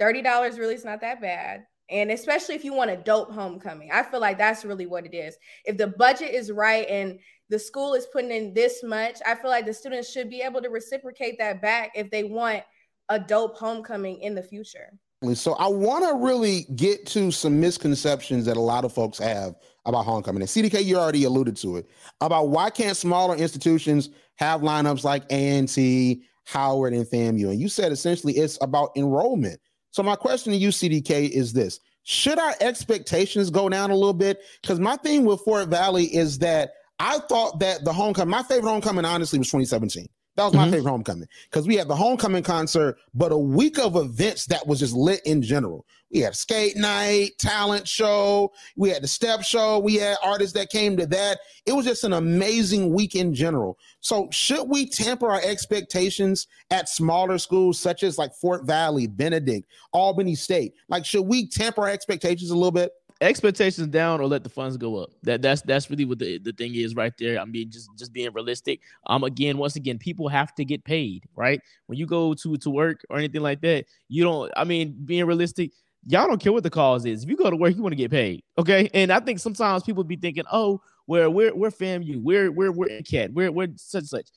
$30 0.00 0.58
really 0.58 0.74
is 0.74 0.84
not 0.84 1.00
that 1.02 1.20
bad. 1.20 1.66
And 1.90 2.10
especially 2.12 2.54
if 2.54 2.64
you 2.64 2.72
want 2.72 2.90
a 2.90 2.96
dope 2.96 3.32
homecoming, 3.32 3.90
I 3.92 4.04
feel 4.04 4.20
like 4.20 4.38
that's 4.38 4.64
really 4.64 4.86
what 4.86 5.04
it 5.04 5.14
is. 5.14 5.36
If 5.64 5.76
the 5.76 5.88
budget 5.88 6.32
is 6.32 6.52
right 6.52 6.88
and 6.88 7.18
the 7.48 7.58
school 7.58 7.94
is 7.94 8.06
putting 8.12 8.30
in 8.30 8.54
this 8.54 8.82
much, 8.84 9.18
I 9.26 9.34
feel 9.34 9.50
like 9.50 9.66
the 9.66 9.74
students 9.74 10.10
should 10.10 10.30
be 10.30 10.40
able 10.40 10.62
to 10.62 10.70
reciprocate 10.70 11.36
that 11.38 11.60
back 11.60 11.90
if 11.96 12.08
they 12.10 12.22
want 12.22 12.62
a 13.10 13.18
dope 13.18 13.58
homecoming 13.58 14.20
in 14.20 14.34
the 14.34 14.42
future. 14.42 14.90
So 15.34 15.52
I 15.54 15.66
want 15.66 16.04
to 16.04 16.14
really 16.24 16.64
get 16.76 17.04
to 17.08 17.30
some 17.30 17.60
misconceptions 17.60 18.46
that 18.46 18.56
a 18.56 18.60
lot 18.60 18.86
of 18.86 18.94
folks 18.94 19.18
have 19.18 19.54
about 19.84 20.06
homecoming. 20.06 20.40
And 20.40 20.48
CDK, 20.48 20.82
you 20.82 20.96
already 20.96 21.24
alluded 21.24 21.56
to 21.58 21.76
it 21.76 21.90
about 22.22 22.48
why 22.48 22.70
can't 22.70 22.96
smaller 22.96 23.36
institutions 23.36 24.08
have 24.36 24.62
lineups 24.62 25.04
like 25.04 25.24
A&T, 25.28 26.22
Howard, 26.44 26.94
and 26.94 27.04
FAMU? 27.04 27.50
And 27.50 27.60
you 27.60 27.68
said 27.68 27.92
essentially 27.92 28.34
it's 28.34 28.56
about 28.62 28.92
enrollment. 28.96 29.60
So 29.90 30.02
my 30.02 30.16
question 30.16 30.52
to 30.52 30.58
you, 30.58 30.68
CDK, 30.68 31.28
is 31.28 31.52
this: 31.52 31.80
Should 32.04 32.38
our 32.38 32.54
expectations 32.60 33.50
go 33.50 33.68
down 33.68 33.90
a 33.90 33.96
little 33.96 34.14
bit? 34.14 34.40
Because 34.62 34.80
my 34.80 34.96
thing 34.96 35.26
with 35.26 35.40
Fort 35.40 35.68
Valley 35.68 36.04
is 36.04 36.38
that 36.38 36.72
I 36.98 37.18
thought 37.18 37.58
that 37.58 37.84
the 37.84 37.92
homecoming, 37.92 38.30
my 38.30 38.42
favorite 38.44 38.70
homecoming, 38.70 39.04
honestly, 39.04 39.38
was 39.38 39.48
2017. 39.48 40.06
That 40.40 40.46
was 40.46 40.54
my 40.54 40.62
mm-hmm. 40.62 40.72
favorite 40.72 40.90
homecoming 40.90 41.28
because 41.50 41.66
we 41.66 41.76
had 41.76 41.86
the 41.86 41.94
homecoming 41.94 42.42
concert, 42.42 42.96
but 43.12 43.30
a 43.30 43.36
week 43.36 43.78
of 43.78 43.96
events 43.96 44.46
that 44.46 44.66
was 44.66 44.78
just 44.78 44.94
lit 44.94 45.20
in 45.26 45.42
general. 45.42 45.84
We 46.10 46.20
had 46.20 46.34
skate 46.34 46.78
night, 46.78 47.32
talent 47.38 47.86
show, 47.86 48.50
we 48.74 48.88
had 48.88 49.02
the 49.02 49.06
step 49.06 49.42
show, 49.42 49.78
we 49.78 49.96
had 49.96 50.16
artists 50.22 50.54
that 50.54 50.70
came 50.70 50.96
to 50.96 51.04
that. 51.08 51.40
It 51.66 51.72
was 51.72 51.84
just 51.84 52.04
an 52.04 52.14
amazing 52.14 52.94
week 52.94 53.14
in 53.14 53.34
general. 53.34 53.78
So, 54.00 54.28
should 54.32 54.66
we 54.66 54.88
temper 54.88 55.30
our 55.30 55.42
expectations 55.42 56.46
at 56.70 56.88
smaller 56.88 57.36
schools 57.36 57.78
such 57.78 58.02
as 58.02 58.16
like 58.16 58.32
Fort 58.34 58.64
Valley, 58.64 59.08
Benedict, 59.08 59.68
Albany 59.92 60.36
State? 60.36 60.72
Like, 60.88 61.04
should 61.04 61.26
we 61.26 61.48
temper 61.48 61.82
our 61.82 61.90
expectations 61.90 62.50
a 62.50 62.56
little 62.56 62.72
bit? 62.72 62.92
Expectations 63.20 63.88
down 63.88 64.20
or 64.20 64.26
let 64.26 64.42
the 64.42 64.48
funds 64.48 64.76
go 64.76 64.96
up. 64.96 65.10
That 65.22 65.42
that's 65.42 65.62
that's 65.62 65.90
really 65.90 66.04
what 66.04 66.18
the, 66.18 66.38
the 66.38 66.52
thing 66.52 66.74
is 66.74 66.94
right 66.94 67.12
there. 67.18 67.40
I 67.40 67.44
mean, 67.44 67.70
just 67.70 67.90
just 67.96 68.12
being 68.12 68.32
realistic. 68.32 68.80
Um, 69.06 69.24
again, 69.24 69.58
once 69.58 69.76
again, 69.76 69.98
people 69.98 70.28
have 70.28 70.54
to 70.54 70.64
get 70.64 70.84
paid, 70.84 71.24
right? 71.34 71.60
When 71.86 71.98
you 71.98 72.06
go 72.06 72.34
to 72.34 72.56
to 72.56 72.70
work 72.70 73.04
or 73.10 73.18
anything 73.18 73.42
like 73.42 73.60
that, 73.62 73.86
you 74.08 74.24
don't. 74.24 74.50
I 74.56 74.64
mean, 74.64 74.96
being 75.04 75.24
realistic, 75.26 75.72
y'all 76.06 76.26
don't 76.26 76.40
care 76.40 76.52
what 76.52 76.62
the 76.62 76.70
cause 76.70 77.04
is. 77.04 77.24
If 77.24 77.30
you 77.30 77.36
go 77.36 77.50
to 77.50 77.56
work, 77.56 77.76
you 77.76 77.82
want 77.82 77.92
to 77.92 77.96
get 77.96 78.10
paid, 78.10 78.42
okay? 78.58 78.88
And 78.94 79.12
I 79.12 79.20
think 79.20 79.38
sometimes 79.38 79.82
people 79.82 80.04
be 80.04 80.16
thinking, 80.16 80.44
oh, 80.50 80.80
well, 81.06 81.30
we're 81.30 81.54
we're 81.54 81.70
FAMU, 81.70 82.22
we're 82.22 82.50
we're 82.50 82.72
we're 82.72 83.02
cat, 83.02 83.32
we're 83.32 83.52
we're 83.52 83.68
such 83.76 84.04
such. 84.04 84.28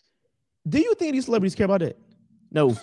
Do 0.67 0.79
you 0.79 0.95
think 0.95 1.13
these 1.13 1.25
celebrities 1.25 1.55
care 1.55 1.65
about 1.65 1.81
that? 1.81 1.97
No. 2.51 2.77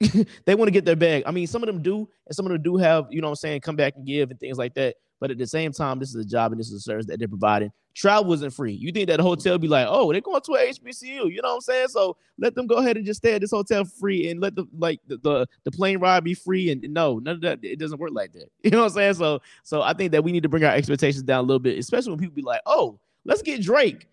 they 0.44 0.54
want 0.54 0.66
to 0.66 0.72
get 0.72 0.84
their 0.84 0.96
bag. 0.96 1.22
I 1.24 1.30
mean, 1.30 1.46
some 1.46 1.62
of 1.62 1.66
them 1.66 1.80
do, 1.80 2.08
and 2.26 2.34
some 2.34 2.44
of 2.44 2.52
them 2.52 2.62
do 2.62 2.76
have, 2.76 3.06
you 3.10 3.22
know 3.22 3.28
I'm 3.28 3.34
saying, 3.36 3.60
come 3.60 3.76
back 3.76 3.94
and 3.96 4.04
give 4.04 4.30
and 4.30 4.38
things 4.38 4.58
like 4.58 4.74
that. 4.74 4.96
But 5.20 5.30
at 5.30 5.38
the 5.38 5.46
same 5.46 5.72
time, 5.72 5.98
this 5.98 6.10
is 6.10 6.16
a 6.16 6.24
job 6.24 6.52
and 6.52 6.60
this 6.60 6.68
is 6.68 6.74
a 6.74 6.80
service 6.80 7.06
that 7.06 7.18
they're 7.18 7.28
providing. 7.28 7.72
Travel 7.94 8.32
isn't 8.32 8.50
free. 8.50 8.72
You 8.72 8.90
think 8.90 9.08
that 9.08 9.20
hotel 9.20 9.56
be 9.56 9.68
like, 9.68 9.86
oh, 9.88 10.10
they're 10.10 10.20
going 10.20 10.40
to 10.40 10.52
a 10.54 10.72
HBCU, 10.72 11.32
you 11.32 11.40
know 11.40 11.50
what 11.50 11.54
I'm 11.54 11.60
saying? 11.60 11.88
So 11.88 12.16
let 12.38 12.54
them 12.54 12.66
go 12.66 12.76
ahead 12.76 12.96
and 12.96 13.06
just 13.06 13.18
stay 13.18 13.34
at 13.34 13.40
this 13.40 13.52
hotel 13.52 13.84
free 13.84 14.28
and 14.30 14.40
let 14.40 14.56
the 14.56 14.66
like 14.76 15.00
the 15.06 15.16
the, 15.18 15.46
the 15.62 15.70
plane 15.70 15.98
ride 15.98 16.24
be 16.24 16.34
free. 16.34 16.70
And, 16.70 16.82
no, 16.92 17.20
none 17.20 17.36
of 17.36 17.40
that. 17.42 17.60
It 17.62 17.78
doesn't 17.78 18.00
work 18.00 18.10
like 18.12 18.32
that. 18.32 18.50
You 18.64 18.70
know 18.70 18.78
what 18.78 18.84
I'm 18.86 18.90
saying? 18.90 19.14
So 19.14 19.40
so 19.62 19.82
I 19.82 19.92
think 19.92 20.10
that 20.12 20.24
we 20.24 20.32
need 20.32 20.42
to 20.42 20.48
bring 20.48 20.64
our 20.64 20.74
expectations 20.74 21.22
down 21.22 21.40
a 21.40 21.46
little 21.46 21.60
bit, 21.60 21.78
especially 21.78 22.10
when 22.10 22.18
people 22.18 22.34
be 22.34 22.42
like, 22.42 22.60
oh, 22.66 22.98
let's 23.24 23.42
get 23.42 23.62
Drake. 23.62 24.08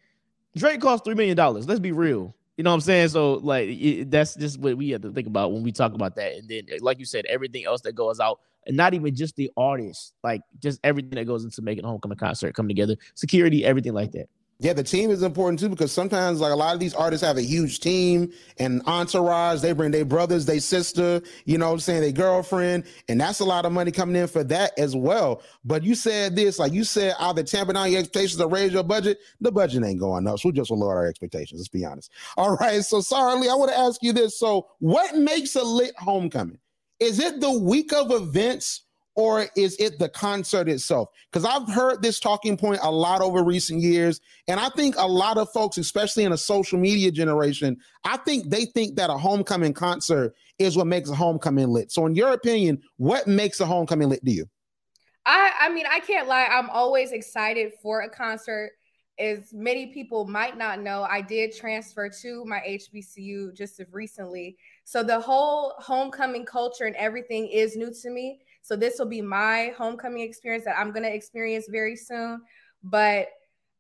Drake 0.56 0.82
costs 0.82 1.04
three 1.04 1.16
million 1.16 1.36
dollars. 1.36 1.68
Let's 1.68 1.80
be 1.80 1.92
real. 1.92 2.36
You 2.58 2.64
know 2.64 2.70
what 2.70 2.76
I'm 2.76 2.82
saying? 2.82 3.10
So 3.10 3.34
like 3.36 3.70
it, 3.70 4.12
that's 4.12 4.36
just 4.36 4.60
what 4.60 4.78
we 4.78 4.92
have 4.92 5.02
to 5.02 5.12
think 5.12 5.26
about 5.26 5.52
when 5.52 5.64
we 5.64 5.72
talk 5.72 5.94
about 5.94 6.16
that. 6.18 6.34
And 6.34 6.48
then, 6.48 6.64
like 6.82 7.00
you 7.00 7.06
said, 7.06 7.26
everything 7.26 7.66
else 7.66 7.82
that 7.82 7.94
goes 7.94 8.20
out 8.20 8.40
not 8.68 8.94
even 8.94 9.16
just 9.16 9.36
the 9.36 9.50
artists, 9.58 10.14
like 10.24 10.42
just 10.60 10.80
everything 10.84 11.12
that 11.12 11.26
goes 11.26 11.44
into 11.44 11.62
making 11.62 11.86
a 11.86 11.88
homecoming 11.88 12.18
concert 12.18 12.54
come 12.54 12.68
together, 12.68 12.96
security, 13.16 13.66
everything 13.66 13.94
like 13.94 14.12
that. 14.12 14.28
Yeah, 14.62 14.74
the 14.74 14.84
team 14.84 15.10
is 15.10 15.24
important 15.24 15.60
too 15.60 15.70
because 15.70 15.92
sometimes 15.92 16.40
like 16.40 16.52
a 16.52 16.56
lot 16.56 16.76
of 16.76 16.80
these 16.80 16.94
artists 16.94 17.26
have 17.26 17.38
a 17.38 17.42
huge 17.42 17.80
team 17.80 18.32
and 18.60 18.84
entourage. 18.86 19.60
They 19.60 19.74
bring 19.74 19.90
their 19.90 20.06
brothers, 20.06 20.46
their 20.46 20.60
sister, 20.60 21.24
you 21.46 21.58
know, 21.58 21.72
I'm 21.72 21.80
saying 21.80 22.02
their 22.02 22.12
girlfriend, 22.12 22.84
and 23.10 23.20
that's 23.20 23.40
a 23.40 23.44
lot 23.44 23.66
of 23.66 23.72
money 23.72 23.90
coming 23.92 24.16
in 24.16 24.28
for 24.28 24.44
that 24.44 24.78
as 24.78 24.96
well. 24.96 25.42
But 25.66 25.82
you 25.82 25.96
said 25.96 26.36
this, 26.36 26.60
like 26.60 26.74
you 26.74 26.84
said, 26.84 27.16
ah, 27.18 27.32
either 27.32 27.42
tamper 27.42 27.74
down 27.74 27.90
your 27.90 28.02
expectations 28.02 28.40
or 28.40 28.50
raise 28.50 28.72
your 28.72 28.84
budget. 28.84 29.18
The 29.40 29.52
budget 29.52 29.84
ain't 29.84 30.00
going 30.00 30.28
up, 30.28 30.38
so 30.38 30.50
we 30.50 30.54
just 30.54 30.70
will 30.70 30.78
lower 30.78 30.96
our 30.96 31.08
expectations. 31.08 31.60
Let's 31.60 31.68
be 31.68 31.84
honest. 31.84 32.12
All 32.38 32.56
right, 32.58 32.84
so 32.84 33.02
Sarah 33.02 33.34
Lee, 33.34 33.50
I 33.50 33.56
want 33.56 33.72
to 33.72 33.80
ask 33.80 34.04
you 34.04 34.14
this. 34.14 34.38
So, 34.38 34.68
what 34.78 35.16
makes 35.18 35.56
a 35.56 35.64
lit 35.64 35.96
homecoming? 35.98 36.60
Is 37.02 37.20
it 37.20 37.42
the 37.42 37.52
week 37.52 37.92
of 37.92 38.12
events? 38.12 38.84
or 39.16 39.46
is 39.58 39.76
it 39.78 40.00
the 40.00 40.10
concert 40.10 40.70
itself? 40.70 41.10
Because 41.32 41.46
I've 41.46 41.68
heard 41.68 42.02
this 42.02 42.20
talking 42.20 42.56
point 42.56 42.80
a 42.82 42.92
lot 42.92 43.22
over 43.22 43.44
recent 43.44 43.82
years. 43.82 44.22
And 44.48 44.60
I 44.60 44.70
think 44.70 44.96
a 44.98 45.08
lot 45.08 45.38
of 45.38 45.52
folks, 45.52 45.78
especially 45.78 46.24
in 46.24 46.32
a 46.32 46.38
social 46.38 46.80
media 46.80 47.12
generation, 47.12 47.78
I 48.04 48.18
think 48.18 48.50
they 48.50 48.66
think 48.66 48.96
that 48.96 49.10
a 49.10 49.18
homecoming 49.18 49.74
concert 49.74 50.34
is 50.60 50.78
what 50.78 50.88
makes 50.88 51.10
a 51.10 51.16
homecoming 51.16 51.68
lit. 51.68 51.92
So, 51.92 52.06
in 52.06 52.16
your 52.16 52.32
opinion, 52.32 52.82
what 52.98 53.28
makes 53.28 53.60
a 53.60 53.66
homecoming 53.66 54.10
lit 54.10 54.24
to 54.24 54.32
you? 54.32 54.46
I, 55.26 55.52
I 55.60 55.70
mean, 55.70 55.86
I 55.92 56.00
can't 56.00 56.28
lie. 56.28 56.48
I'm 56.50 56.70
always 56.70 57.12
excited 57.12 57.74
for 57.82 58.02
a 58.02 58.10
concert. 58.10 58.72
As 59.20 59.54
many 59.54 59.88
people 59.88 60.26
might 60.26 60.58
not 60.58 60.82
know, 60.82 61.04
I 61.04 61.22
did 61.22 61.56
transfer 61.56 62.10
to 62.22 62.46
my 62.46 62.60
HBCU 62.68 63.56
just 63.56 63.80
recently. 63.92 64.58
So 64.92 65.04
the 65.04 65.22
whole 65.22 65.74
homecoming 65.78 66.44
culture 66.44 66.84
and 66.84 66.98
everything 66.98 67.48
is 67.48 67.78
new 67.78 67.94
to 68.02 68.10
me. 68.10 68.42
So 68.62 68.76
this 68.76 69.00
will 69.00 69.06
be 69.06 69.22
my 69.22 69.74
homecoming 69.78 70.22
experience 70.22 70.66
that 70.66 70.78
I'm 70.78 70.92
going 70.92 71.04
to 71.04 71.16
experience 71.16 71.70
very 71.70 71.96
soon. 71.96 72.42
But 72.84 73.30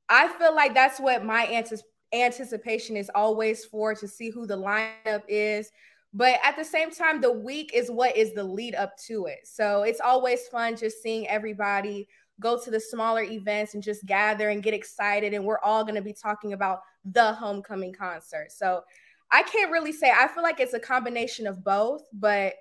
I 0.07 0.29
feel 0.29 0.55
like 0.55 0.73
that's 0.73 1.01
what 1.01 1.25
my 1.25 1.43
antis- 1.47 1.83
anticipation 2.13 2.95
is 2.95 3.11
always 3.13 3.65
for 3.65 3.93
to 3.93 4.07
see 4.07 4.29
who 4.29 4.47
the 4.47 4.55
lineup 4.55 5.23
is. 5.27 5.69
But 6.13 6.39
at 6.45 6.55
the 6.55 6.63
same 6.63 6.91
time, 6.91 7.19
the 7.19 7.33
week 7.33 7.71
is 7.73 7.91
what 7.91 8.15
is 8.15 8.33
the 8.33 8.45
lead 8.45 8.73
up 8.73 8.95
to 9.07 9.25
it. 9.25 9.39
So 9.43 9.83
it's 9.83 9.99
always 9.99 10.47
fun 10.47 10.77
just 10.77 11.03
seeing 11.03 11.27
everybody 11.27 12.07
go 12.39 12.57
to 12.57 12.71
the 12.71 12.79
smaller 12.79 13.23
events 13.23 13.73
and 13.73 13.83
just 13.83 14.05
gather 14.05 14.47
and 14.47 14.63
get 14.63 14.73
excited. 14.73 15.33
And 15.33 15.43
we're 15.43 15.59
all 15.59 15.83
going 15.83 15.95
to 15.95 16.01
be 16.01 16.13
talking 16.13 16.53
about 16.53 16.79
the 17.03 17.33
homecoming 17.33 17.91
concert. 17.91 18.53
So 18.53 18.83
I 19.31 19.43
can't 19.43 19.71
really 19.71 19.91
say, 19.91 20.11
I 20.11 20.27
feel 20.27 20.43
like 20.43 20.59
it's 20.59 20.73
a 20.73 20.79
combination 20.79 21.47
of 21.47 21.63
both, 21.63 22.01
but 22.13 22.55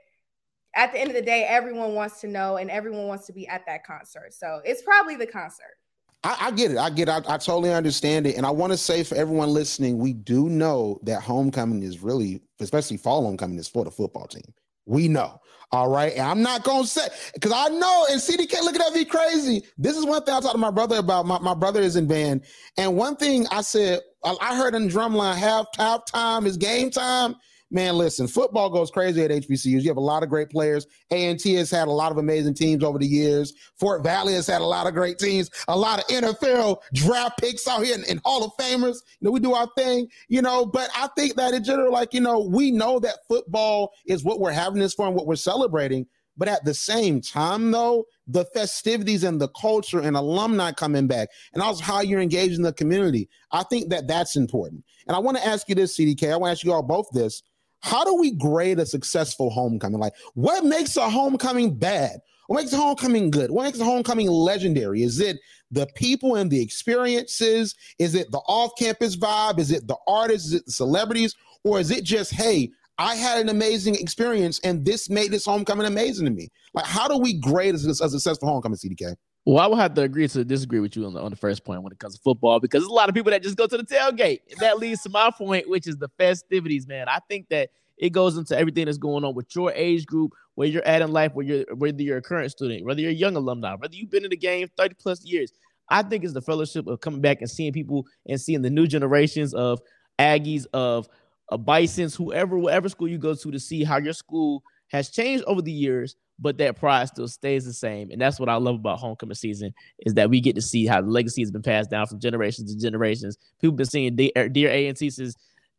at 0.75 0.93
the 0.93 1.01
end 1.01 1.11
of 1.11 1.17
the 1.17 1.23
day, 1.23 1.45
everyone 1.49 1.95
wants 1.95 2.21
to 2.21 2.29
know 2.29 2.57
and 2.57 2.71
everyone 2.71 3.07
wants 3.09 3.27
to 3.27 3.33
be 3.33 3.47
at 3.49 3.67
that 3.67 3.85
concert. 3.85 4.33
So 4.33 4.61
it's 4.65 4.83
probably 4.83 5.17
the 5.17 5.27
concert. 5.27 5.77
I, 6.23 6.37
I 6.41 6.51
get 6.53 6.71
it. 6.71 6.79
I 6.79 6.91
get 6.91 7.09
it. 7.09 7.13
I, 7.13 7.35
I 7.35 7.39
totally 7.39 7.73
understand 7.73 8.27
it. 8.27 8.37
And 8.37 8.47
I 8.47 8.51
want 8.51 8.73
to 8.73 8.77
say 8.77 9.03
for 9.03 9.15
everyone 9.17 9.49
listening, 9.49 9.99
we 9.99 10.13
do 10.13 10.49
know 10.49 11.01
that 11.03 11.23
homecoming 11.23 11.83
is 11.83 12.01
really, 12.01 12.43
especially 12.61 12.99
fall 12.99 13.25
homecoming, 13.25 13.59
is 13.59 13.69
for 13.69 13.85
the 13.85 13.91
football 13.91 14.27
team. 14.27 14.55
We 14.87 15.09
know. 15.09 15.41
All 15.73 15.89
right. 15.89 16.13
And 16.13 16.23
I'm 16.23 16.43
not 16.43 16.65
going 16.65 16.83
to 16.83 16.89
say, 16.89 17.09
because 17.33 17.53
I 17.53 17.69
know, 17.69 18.07
and 18.11 18.21
CDK 18.21 18.61
looking 18.63 18.81
at 18.81 18.89
that, 18.89 18.95
me 18.95 19.05
crazy. 19.05 19.63
This 19.79 19.97
is 19.97 20.05
one 20.05 20.23
thing 20.25 20.35
I 20.35 20.41
talked 20.41 20.55
to 20.55 20.59
my 20.59 20.71
brother 20.71 20.97
about. 20.97 21.27
My, 21.27 21.39
my 21.39 21.55
brother 21.55 21.81
is 21.81 21.97
in 21.97 22.07
band. 22.07 22.43
And 22.77 22.97
one 22.97 23.17
thing 23.17 23.47
I 23.51 23.63
said, 23.63 24.01
I 24.25 24.57
heard 24.57 24.75
in 24.75 24.89
drumline, 24.89 25.37
half, 25.37 25.67
half 25.77 26.05
time 26.05 26.47
is 26.47 26.57
game 26.57 26.91
time 26.91 27.37
man, 27.71 27.97
listen, 27.97 28.27
football 28.27 28.69
goes 28.69 28.91
crazy 28.91 29.23
at 29.23 29.31
HBCUs. 29.31 29.83
You 29.83 29.89
have 29.89 29.97
a 29.97 30.01
lot 30.01 30.23
of 30.23 30.29
great 30.29 30.51
players. 30.51 30.87
A&T 31.11 31.55
has 31.55 31.71
had 31.71 31.89
a 31.89 31.93
lot 31.93 32.11
of 32.11 32.19
amazing 32.19 32.55
teams 32.55 32.83
over 32.83 32.99
the 32.99 33.07
years. 33.07 33.55
Fort 33.79 34.03
Valley 34.03 34.35
has 34.35 34.47
had 34.47 34.61
a 34.61 34.67
lot 34.67 34.87
of 34.87 34.95
great 34.95 35.19
teams, 35.19 35.51
a 35.69 35.77
lot 35.77 36.01
of 36.01 36.07
NFL 36.07 36.79
draft 36.95 37.41
picks 37.41 37.67
out 37.69 37.85
here 37.85 37.95
and, 37.95 38.05
and 38.07 38.21
Hall 38.25 38.45
of 38.45 38.53
Famers. 38.57 38.97
You 39.21 39.27
know, 39.27 39.31
we 39.31 39.41
do 39.41 39.55
our 39.55 39.69
thing, 39.77 40.09
you 40.29 40.43
know, 40.43 40.67
but 40.67 40.91
I 40.95 41.09
think 41.17 41.37
that 41.37 41.55
in 41.55 41.63
general, 41.63 41.93
like, 41.93 42.13
you 42.13 42.21
know, 42.21 42.41
we 42.41 42.71
know 42.71 42.99
that 43.01 43.19
football 43.29 43.93
is 44.07 44.25
what 44.25 44.41
we're 44.41 44.53
having 44.53 44.81
this 44.81 44.95
for 44.95 45.07
and 45.07 45.15
what 45.15 45.27
we're 45.27 45.37
celebrating. 45.37 46.07
But 46.41 46.49
at 46.49 46.65
the 46.65 46.73
same 46.73 47.21
time, 47.21 47.71
though, 47.71 48.07
the 48.27 48.47
festivities 48.47 49.25
and 49.25 49.39
the 49.39 49.49
culture 49.49 50.01
and 50.01 50.17
alumni 50.17 50.73
coming 50.73 51.07
back, 51.07 51.29
and 51.53 51.63
also 51.63 51.85
how 51.85 52.01
you're 52.01 52.23
engaging 52.23 52.63
the 52.63 52.73
community, 52.73 53.29
I 53.53 53.63
think 53.65 53.91
that 53.91 54.09
that's 54.09 54.37
important. 54.37 54.83
And 55.07 55.15
I 55.15 55.19
want 55.19 55.37
to 55.37 55.47
ask 55.47 55.69
you 55.69 55.75
this, 55.75 55.99
CDK. 55.99 56.33
I 56.33 56.37
want 56.37 56.49
to 56.49 56.53
ask 56.53 56.65
you 56.65 56.73
all 56.73 56.83
both 56.83 57.11
this. 57.13 57.43
How 57.81 58.05
do 58.05 58.15
we 58.15 58.31
grade 58.31 58.79
a 58.79 58.87
successful 58.87 59.51
homecoming? 59.51 60.01
Like, 60.01 60.15
what 60.33 60.65
makes 60.65 60.97
a 60.97 61.11
homecoming 61.11 61.75
bad? 61.75 62.21
What 62.47 62.63
makes 62.63 62.73
a 62.73 62.79
homecoming 62.79 63.31
good? 63.31 63.51
What 63.51 63.65
makes 63.65 63.79
a 63.79 63.85
homecoming 63.85 64.29
legendary? 64.29 65.03
Is 65.03 65.21
it 65.21 65.37
the 65.71 65.89
people 65.95 66.37
and 66.37 66.51
the 66.51 66.63
experiences? 66.63 67.75
Is 67.99 68.15
it 68.15 68.31
the 68.31 68.41
off 68.49 68.71
campus 68.79 69.15
vibe? 69.15 69.59
Is 69.59 69.71
it 69.71 69.87
the 69.87 69.99
artists? 70.09 70.49
Is 70.49 70.55
it 70.55 70.65
the 70.65 70.73
celebrities? 70.73 71.37
Or 71.65 71.81
is 71.81 71.91
it 71.91 72.03
just, 72.03 72.33
hey, 72.33 72.71
I 73.01 73.15
had 73.15 73.41
an 73.41 73.49
amazing 73.49 73.95
experience 73.95 74.61
and 74.63 74.85
this 74.85 75.09
made 75.09 75.31
this 75.31 75.47
homecoming 75.47 75.87
amazing 75.87 76.27
to 76.27 76.31
me? 76.31 76.49
Like, 76.75 76.85
how 76.85 77.09
do 77.09 77.17
we 77.17 77.41
grade 77.41 77.75
a, 77.75 77.79
a 77.79 77.95
successful 77.95 78.47
homecoming, 78.47 78.77
CDK? 78.77 79.17
Well, 79.47 79.59
I 79.59 79.67
would 79.67 79.79
have 79.79 79.95
to 79.95 80.03
agree 80.03 80.29
to 80.29 80.45
disagree 80.45 80.81
with 80.81 80.95
you 80.95 81.07
on 81.07 81.15
the, 81.15 81.21
on 81.23 81.31
the 81.31 81.37
first 81.37 81.65
point 81.65 81.83
when 81.83 81.93
it 81.93 81.99
comes 81.99 82.17
to 82.17 82.21
football 82.21 82.61
because 82.61 82.83
there's 82.83 82.91
a 82.91 82.95
lot 82.95 83.09
of 83.09 83.15
people 83.15 83.31
that 83.31 83.43
just 83.43 83.57
go 83.57 83.67
to 83.67 83.79
the 83.79 83.85
tailgate. 83.85 84.41
And 84.51 84.61
that 84.61 84.79
leads 84.79 85.03
to 85.05 85.09
my 85.09 85.31
point, 85.31 85.67
which 85.67 85.87
is 85.87 85.97
the 85.97 86.11
festivities, 86.19 86.87
man. 86.87 87.09
I 87.09 87.21
think 87.27 87.49
that 87.49 87.71
it 87.97 88.11
goes 88.11 88.37
into 88.37 88.57
everything 88.57 88.85
that's 88.85 88.99
going 88.99 89.25
on 89.25 89.35
with 89.35 89.47
your 89.57 89.73
age 89.73 90.05
group, 90.05 90.33
where 90.57 90.69
you're 90.69 90.87
at 90.87 91.01
in 91.01 91.11
life, 91.11 91.33
where 91.33 91.47
you're 91.47 91.65
whether 91.75 92.03
you're 92.03 92.19
a 92.19 92.23
current 92.23 92.51
student, 92.51 92.85
whether 92.85 93.01
you're 93.01 93.13
a 93.13 93.15
young 93.15 93.35
alumni, 93.35 93.77
whether 93.77 93.95
you've 93.95 94.11
been 94.11 94.25
in 94.25 94.31
the 94.31 94.37
game 94.37 94.69
30 94.77 94.95
plus 95.01 95.25
years. 95.25 95.53
I 95.89 96.03
think 96.03 96.23
it's 96.23 96.35
the 96.35 96.43
fellowship 96.43 96.87
of 96.87 97.01
coming 97.01 97.23
back 97.23 97.41
and 97.41 97.51
seeing 97.51 97.73
people 97.73 98.07
and 98.27 98.39
seeing 98.39 98.61
the 98.61 98.71
new 98.71 98.87
generations 98.87 99.55
of 99.55 99.81
Aggies, 100.21 100.67
of, 100.75 101.09
of 101.51 101.65
Bisons, 101.65 102.15
whoever, 102.15 102.59
whatever 102.59 102.89
school 102.89 103.09
you 103.09 103.19
go 103.19 103.35
to, 103.35 103.51
to 103.51 103.59
see 103.59 103.85
how 103.85 103.99
your 103.99 104.13
school 104.13 104.63
has 104.89 105.11
changed 105.11 105.45
over 105.45 105.61
the 105.63 105.73
years, 105.73 106.17
but 106.39 106.59
that 106.59 106.77
pride 106.77 107.09
still 107.09 107.29
stays 107.29 107.65
the 107.65 107.73
same. 107.73 108.11
And 108.11 108.21
that's 108.21 108.41
what 108.41 108.49
I 108.49 108.55
love 108.55 108.77
about 108.77 108.99
homecoming 108.99 109.35
season 109.35 109.75
is 110.01 110.15
that 110.15 110.31
we 110.31 110.41
get 110.41 110.55
to 110.57 110.63
see 110.63 110.87
how 110.87 111.01
the 111.01 111.09
legacy 111.09 111.43
has 111.43 111.51
been 111.51 111.63
passed 111.63 111.91
down 111.91 112.07
from 112.07 112.19
generations 112.19 112.75
to 112.75 112.81
generations. 112.81 113.37
People 113.61 113.77
been 113.77 113.87
seeing 113.87 114.13
er, 114.13 114.17
dear, 114.17 114.49
dear 114.49 114.71
A&T 114.71 115.11
since 115.11 115.37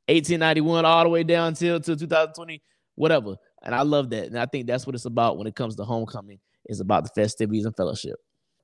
1891 0.07 0.85
all 0.85 1.03
the 1.03 1.09
way 1.09 1.23
down 1.23 1.53
till, 1.53 1.79
till 1.79 1.95
2020, 1.95 2.61
whatever. 2.95 3.35
And 3.63 3.73
I 3.73 3.81
love 3.81 4.09
that. 4.11 4.27
And 4.27 4.37
I 4.37 4.45
think 4.45 4.67
that's 4.67 4.85
what 4.85 4.95
it's 4.95 5.05
about 5.05 5.37
when 5.37 5.47
it 5.47 5.55
comes 5.55 5.75
to 5.77 5.83
homecoming 5.83 6.39
is 6.67 6.79
about 6.79 7.03
the 7.03 7.09
festivities 7.09 7.65
and 7.65 7.75
fellowship. 7.75 8.15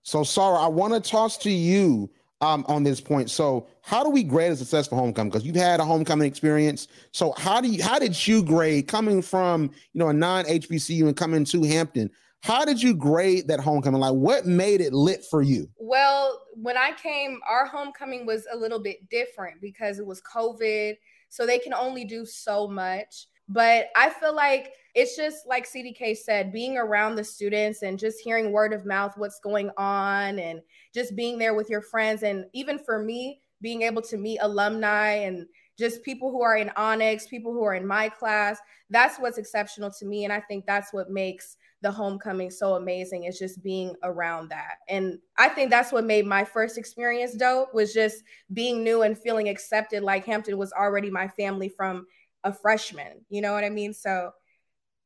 So, 0.04 0.24
Sarah, 0.24 0.58
I 0.58 0.68
want 0.68 0.94
to 0.94 1.00
toss 1.00 1.38
to 1.40 1.52
you 1.52 2.10
um, 2.41 2.65
on 2.67 2.84
this 2.84 3.01
point. 3.01 3.29
So, 3.29 3.67
how 3.82 4.03
do 4.03 4.10
we 4.10 4.24
grade 4.24 4.51
a 4.51 4.56
successful 4.56 4.98
homecoming? 4.98 5.29
Because 5.29 5.46
you've 5.46 5.56
had 5.56 5.79
a 5.79 5.86
homecoming 5.86 6.27
experience. 6.27 6.88
So, 7.12 7.34
how 7.38 7.62
do 7.62 7.67
you 7.67 7.84
how 7.84 8.00
did 8.00 8.27
you 8.27 8.44
grade 8.44 8.88
coming 8.88 9.22
from 9.22 9.72
you 9.94 10.00
know 10.00 10.10
a 10.10 10.13
non 10.13 10.46
HBCU 10.46 11.08
and 11.08 11.17
coming 11.17 11.46
to 11.46 11.63
Hampton? 11.63 12.10
How 12.41 12.65
did 12.65 12.82
you 12.82 12.96
grade 12.96 13.48
that 13.48 13.60
homecoming? 13.60 14.00
Like, 14.00 14.13
what 14.13 14.46
made 14.46 14.79
it 14.79 14.94
lit 14.94 15.25
for 15.25 15.41
you? 15.41 15.67
Well, 15.77 16.39
when 16.53 16.77
I 16.77 16.91
came, 16.91 17.39
our 17.50 17.65
homecoming 17.65 18.25
was 18.25 18.46
a 18.51 18.56
little 18.56 18.79
bit 18.79 19.10
different 19.10 19.60
because 19.60 19.98
it 19.98 20.06
was 20.06 20.22
COVID, 20.22 20.96
so 21.29 21.46
they 21.46 21.60
can 21.60 21.74
only 21.74 22.06
do 22.06 22.25
so 22.25 22.67
much. 22.67 23.27
But 23.50 23.88
I 23.96 24.10
feel 24.10 24.36
like 24.36 24.74
it's 24.94 25.16
just 25.16 25.48
like 25.48 25.70
CDK 25.70 26.18
said, 26.18 26.51
being 26.51 26.77
around 26.77 27.16
the 27.16 27.24
students 27.24 27.84
and 27.84 28.00
just 28.00 28.20
hearing 28.20 28.51
word 28.51 28.74
of 28.74 28.86
mouth 28.86 29.13
what's 29.16 29.39
going 29.39 29.70
on 29.77 30.39
and 30.39 30.62
just 30.94 31.16
being 31.16 31.38
there 31.38 31.54
with 31.54 31.70
your 31.70 31.82
friends. 31.82 32.24
And 32.24 32.46
even 32.54 32.80
for 32.80 33.04
me, 33.04 33.42
being 33.62 33.84
able 33.84 34.01
to 34.01 34.18
meet 34.18 34.39
alumni 34.42 35.12
and 35.12 35.46
just 35.77 36.04
people 36.04 36.32
who 36.32 36.42
are 36.42 36.58
in 36.58 36.72
Onyx, 36.75 37.27
people 37.27 37.54
who 37.54 37.63
are 37.63 37.75
in 37.75 37.86
my 37.86 38.10
class, 38.10 38.58
that's 38.89 39.20
what's 39.20 39.38
exceptional 39.38 39.92
to 39.92 40.06
me. 40.06 40.24
And 40.24 40.34
I 40.34 40.39
think 40.39 40.66
that's 40.66 40.92
what 40.92 41.12
makes 41.12 41.58
the 41.82 41.92
homecoming 41.92 42.50
so 42.50 42.74
amazing 42.74 43.25
is 43.25 43.38
just 43.38 43.62
being 43.62 43.94
around 44.04 44.50
that. 44.50 44.77
And 44.89 45.20
I 45.38 45.50
think 45.50 45.70
that's 45.70 45.92
what 45.92 46.06
made 46.06 46.25
my 46.25 46.44
first 46.44 46.77
experience 46.77 47.36
dope 47.36 47.74
was 47.74 47.94
just 47.94 48.24
being 48.54 48.84
new 48.84 49.04
and 49.04 49.18
feeling 49.18 49.50
accepted 49.50 50.01
like 50.01 50.25
Hampton 50.25 50.58
was 50.58 50.74
already 50.74 51.12
my 51.12 51.27
family 51.27 51.70
from 51.70 52.08
a 52.48 52.54
freshman. 52.54 53.25
You 53.30 53.42
know 53.42 53.54
what 53.54 53.63
I 53.63 53.70
mean? 53.70 53.94
So 53.94 54.32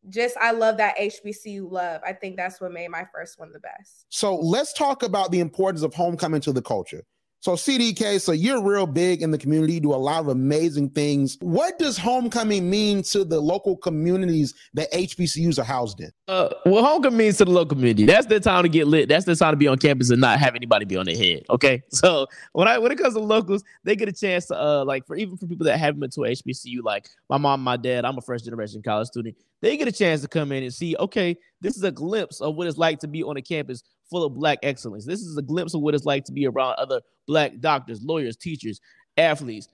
just 0.09 0.37
I 0.37 0.51
love 0.51 0.77
that 0.77 0.97
HBCU 0.97 1.69
love. 1.69 2.01
I 2.05 2.13
think 2.13 2.37
that's 2.37 2.59
what 2.59 2.71
made 2.71 2.89
my 2.89 3.05
first 3.13 3.39
one 3.39 3.51
the 3.51 3.59
best. 3.59 4.05
So 4.09 4.35
let's 4.35 4.73
talk 4.73 5.03
about 5.03 5.31
the 5.31 5.39
importance 5.39 5.83
of 5.83 5.93
homecoming 5.93 6.41
to 6.41 6.53
the 6.53 6.61
culture. 6.61 7.03
So 7.41 7.53
CDK, 7.53 8.21
so 8.21 8.33
you're 8.33 8.61
real 8.61 8.85
big 8.85 9.23
in 9.23 9.31
the 9.31 9.37
community, 9.37 9.73
you 9.73 9.79
do 9.79 9.93
a 9.93 9.95
lot 9.95 10.19
of 10.19 10.27
amazing 10.27 10.91
things. 10.91 11.39
What 11.41 11.79
does 11.79 11.97
homecoming 11.97 12.69
mean 12.69 13.01
to 13.05 13.25
the 13.25 13.39
local 13.39 13.75
communities 13.75 14.53
that 14.75 14.91
HBCUs 14.91 15.57
are 15.57 15.63
housed 15.63 16.01
in? 16.01 16.11
Uh, 16.27 16.49
well, 16.67 16.85
homecoming 16.85 17.17
means 17.17 17.37
to 17.37 17.45
the 17.45 17.51
local 17.51 17.75
community. 17.75 18.05
That's 18.05 18.27
the 18.27 18.39
time 18.39 18.61
to 18.61 18.69
get 18.69 18.85
lit. 18.85 19.09
That's 19.09 19.25
the 19.25 19.35
time 19.35 19.53
to 19.53 19.57
be 19.57 19.67
on 19.67 19.79
campus 19.79 20.11
and 20.11 20.21
not 20.21 20.39
have 20.39 20.53
anybody 20.53 20.85
be 20.85 20.97
on 20.97 21.07
their 21.07 21.17
head. 21.17 21.41
Okay, 21.49 21.81
so 21.89 22.27
when 22.53 22.67
I 22.67 22.77
when 22.77 22.91
it 22.91 22.99
comes 22.99 23.15
to 23.15 23.19
locals, 23.19 23.63
they 23.83 23.95
get 23.95 24.07
a 24.07 24.13
chance 24.13 24.45
to 24.45 24.55
uh 24.55 24.85
like 24.85 25.07
for 25.07 25.15
even 25.15 25.35
for 25.35 25.47
people 25.47 25.65
that 25.65 25.79
haven't 25.79 25.99
been 25.99 26.11
to 26.11 26.19
HBCU, 26.19 26.83
like 26.83 27.09
my 27.27 27.37
mom, 27.37 27.61
my 27.63 27.75
dad. 27.75 28.05
I'm 28.05 28.19
a 28.19 28.21
first 28.21 28.45
generation 28.45 28.83
college 28.83 29.07
student. 29.07 29.35
They 29.61 29.77
get 29.77 29.87
a 29.87 29.91
chance 29.91 30.21
to 30.21 30.27
come 30.27 30.51
in 30.51 30.63
and 30.63 30.73
see. 30.73 30.95
Okay, 30.97 31.37
this 31.61 31.77
is 31.77 31.83
a 31.83 31.91
glimpse 31.91 32.41
of 32.41 32.55
what 32.55 32.67
it's 32.67 32.77
like 32.77 32.99
to 32.99 33.07
be 33.07 33.23
on 33.23 33.37
a 33.37 33.41
campus 33.41 33.83
full 34.09 34.23
of 34.23 34.33
black 34.33 34.59
excellence. 34.63 35.05
This 35.05 35.21
is 35.21 35.37
a 35.37 35.41
glimpse 35.41 35.73
of 35.73 35.81
what 35.81 35.93
it's 35.93 36.05
like 36.05 36.25
to 36.25 36.31
be 36.31 36.47
around 36.47 36.75
other 36.77 37.01
black 37.27 37.59
doctors, 37.59 38.01
lawyers, 38.03 38.35
teachers, 38.35 38.79
athletes, 39.17 39.67